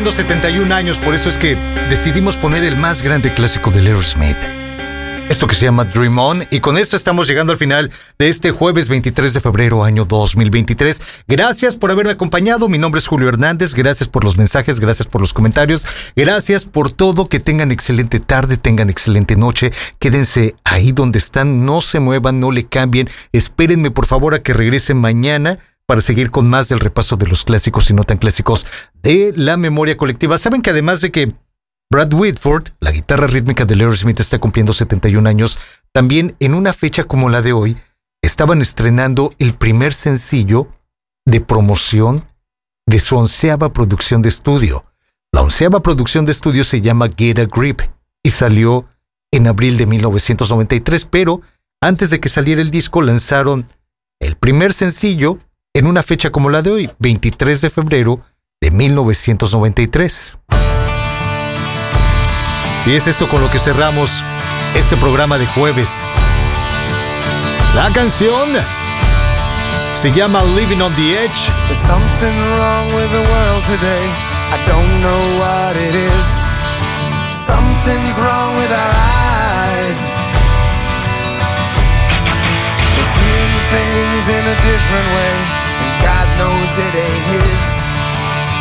Cumpliendo 0.07 0.12
71 0.12 0.74
años, 0.74 0.99
por 0.99 1.15
eso 1.15 1.28
es 1.28 1.37
que 1.37 1.57
decidimos 1.91 2.37
poner 2.37 2.62
el 2.62 2.77
más 2.77 3.03
grande 3.03 3.33
clásico 3.33 3.73
del 3.73 3.89
Aerosmith. 3.89 4.37
Esto 5.28 5.49
que 5.49 5.57
se 5.57 5.65
llama 5.65 5.85
Dream 5.85 6.16
On. 6.19 6.45
Y 6.53 6.61
con 6.61 6.78
esto 6.78 6.97
estamos 6.97 7.27
llegando 7.27 7.53
al 7.53 7.59
final 7.59 7.91
de 8.16 8.28
este 8.28 8.53
jueves 8.53 8.89
23 8.89 9.35
de 9.35 9.41
febrero, 9.41 9.83
año 9.83 10.05
2023. 10.05 11.03
Gracias 11.27 11.74
por 11.74 11.91
haberme 11.91 12.12
acompañado. 12.12 12.69
Mi 12.69 12.78
nombre 12.78 13.01
es 13.01 13.09
Julio 13.09 13.28
Hernández. 13.28 13.74
Gracias 13.74 14.09
por 14.09 14.23
los 14.23 14.37
mensajes, 14.37 14.78
gracias 14.78 15.09
por 15.09 15.20
los 15.20 15.33
comentarios. 15.33 15.85
Gracias 16.15 16.66
por 16.66 16.93
todo. 16.93 17.28
Que 17.28 17.41
tengan 17.41 17.73
excelente 17.73 18.20
tarde, 18.20 18.57
tengan 18.57 18.89
excelente 18.89 19.35
noche. 19.35 19.73
Quédense 19.99 20.55
ahí 20.62 20.93
donde 20.93 21.19
están. 21.19 21.66
No 21.66 21.81
se 21.81 21.99
muevan, 21.99 22.39
no 22.39 22.53
le 22.53 22.66
cambien. 22.66 23.09
Espérenme 23.33 23.91
por 23.91 24.07
favor 24.07 24.35
a 24.35 24.43
que 24.43 24.55
regresen 24.55 24.99
mañana 24.99 25.59
para 25.87 26.01
seguir 26.01 26.31
con 26.31 26.49
más 26.49 26.69
del 26.69 26.81
repaso 26.81 27.17
de 27.17 27.27
los 27.27 27.45
clásicos 27.45 27.89
y 27.91 27.95
no 27.95 28.05
tan 28.05 28.19
clásicos 28.19 28.67
de 29.03 29.33
la 29.37 29.57
memoria 29.57 29.97
colectiva. 29.97 30.37
Saben 30.37 30.63
que 30.63 30.71
además 30.71 31.01
de 31.01 31.13
que 31.13 31.33
Brad 31.91 32.13
Whitford, 32.13 32.71
la 32.81 32.91
guitarra 32.91 33.29
rítmica 33.29 33.65
de 33.65 33.75
Aerosmith, 33.75 34.19
está 34.19 34.39
cumpliendo 34.39 34.73
71 34.73 35.29
años, 35.29 35.59
también 35.93 36.35
en 36.41 36.55
una 36.55 36.73
fecha 36.73 37.05
como 37.05 37.29
la 37.29 37.43
de 37.43 37.53
hoy, 37.53 37.77
estaban 38.23 38.61
estrenando 38.61 39.33
el 39.39 39.55
primer 39.55 39.95
sencillo 39.95 40.69
de 41.25 41.41
promoción 41.41 42.25
de 42.87 42.99
su 42.99 43.17
onceava 43.17 43.73
producción 43.73 44.23
de 44.23 44.29
estudio. 44.29 44.85
La 45.33 45.43
onceava 45.43 45.81
producción 45.81 46.27
de 46.27 46.33
estudio 46.33 46.65
se 46.65 46.81
llama 46.81 47.09
Get 47.17 47.39
a 47.39 47.47
Grip 47.47 47.83
y 48.25 48.31
salió 48.31 48.89
en 49.31 49.47
abril 49.47 49.77
de 49.77 49.87
1993, 49.87 51.05
pero 51.05 51.41
antes 51.81 52.11
de 52.11 52.21
que 52.21 52.29
saliera 52.29 52.63
el 52.63 52.71
disco 52.71 53.03
lanzaron 53.03 53.69
el 54.21 54.37
primer 54.37 54.73
sencillo 54.73 55.39
en 55.77 55.86
una 55.86 56.03
fecha 56.03 56.31
como 56.31 56.48
la 56.48 56.62
de 56.62 56.70
hoy, 56.70 56.90
23 57.01 57.61
de 57.61 57.69
febrero 57.69 58.20
de 58.62 58.70
1993. 58.70 60.39
Y 62.86 62.93
es 62.94 63.07
esto 63.07 63.28
con 63.28 63.43
lo 63.43 63.51
que 63.51 63.59
cerramos 63.59 64.11
este 64.74 64.97
programa 64.97 65.36
de 65.36 65.47
jueves. 65.47 65.90
La 67.74 67.93
canción 67.93 68.48
se 69.93 70.12
llama 70.12 70.43
Living 70.57 70.81
on 70.81 70.94
the 70.94 71.12
Edge. 71.12 71.51
There's 71.66 71.78
something 71.81 72.36
wrong 72.57 72.94
with 72.94 73.11
the 73.11 73.20
world 73.20 73.65
today. 73.66 74.07
I 74.53 74.57
don't 74.65 75.03
know 75.03 75.20
what 75.36 75.77
it 75.77 75.94
is. 75.94 76.27
Something's 77.36 78.16
wrong 78.19 78.57
with 78.57 78.73
our 78.73 78.93
eyes. 78.97 79.98
We're 82.97 83.12
seeing 83.12 83.53
things 83.69 84.28
in 84.28 84.40
a 84.40 84.57
different 84.65 85.09
way, 85.12 85.65
knows 86.39 86.73
it 86.87 86.95
ain't 86.95 87.25
His. 87.33 87.67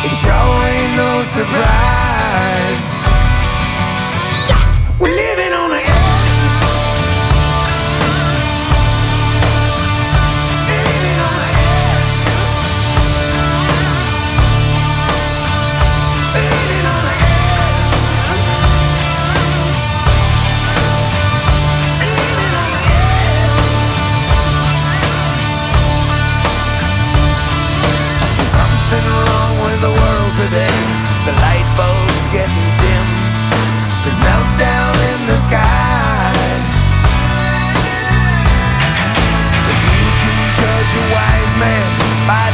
It 0.06 0.14
sure 0.22 0.60
ain't 0.72 0.96
no 0.96 1.22
surprise. 1.22 3.15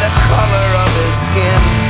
The 0.03 0.09
color 0.27 0.69
of 0.83 0.91
his 1.07 1.17
skin, 1.27 1.82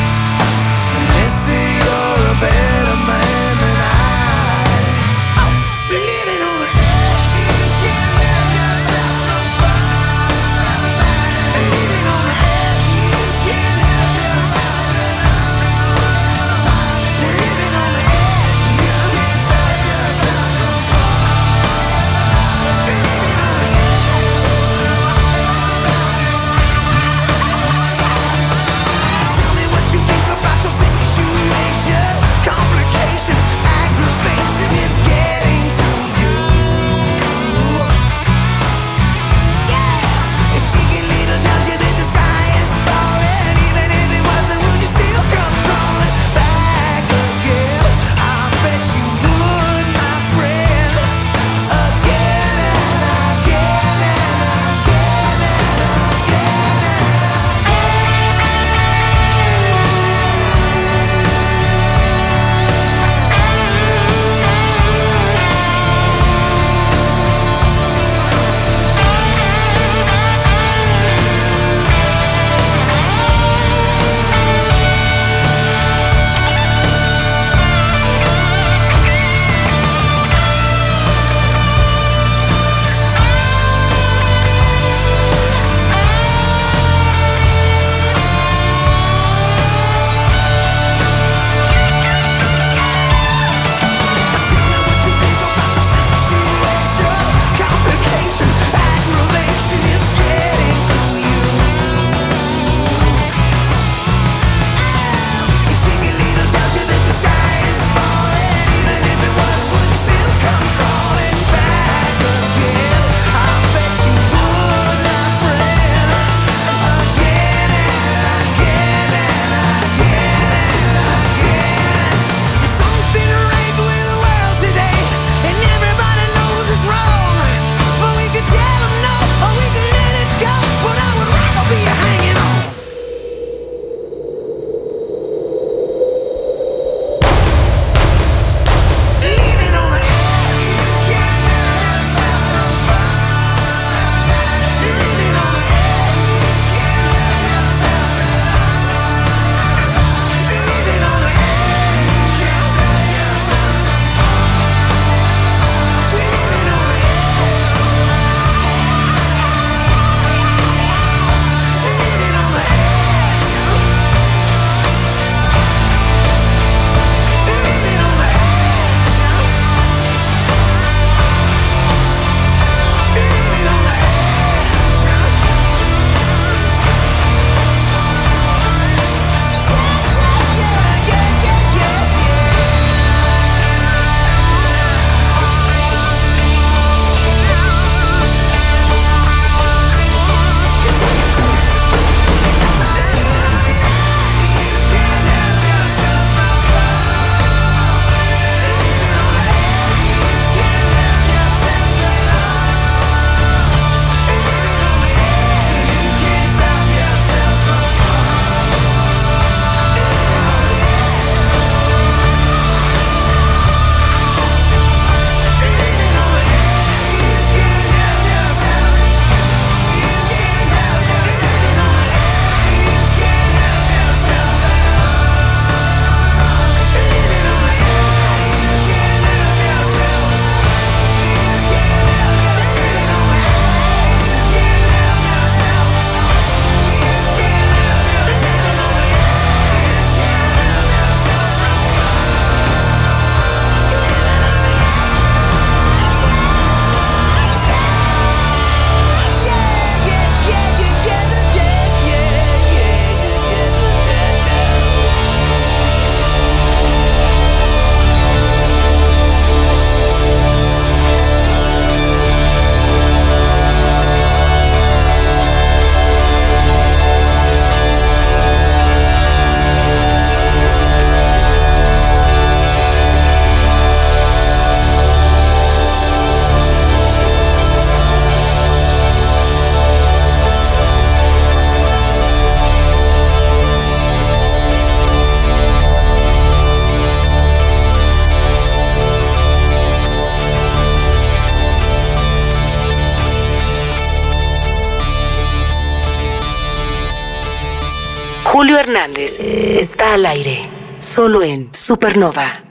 Julio 298.83 298.99
Hernández. 298.99 299.39
Está 299.39 300.15
al 300.15 300.27
aire, 300.27 300.63
solo 301.01 301.43
en 301.43 301.73
Supernova 301.73 302.62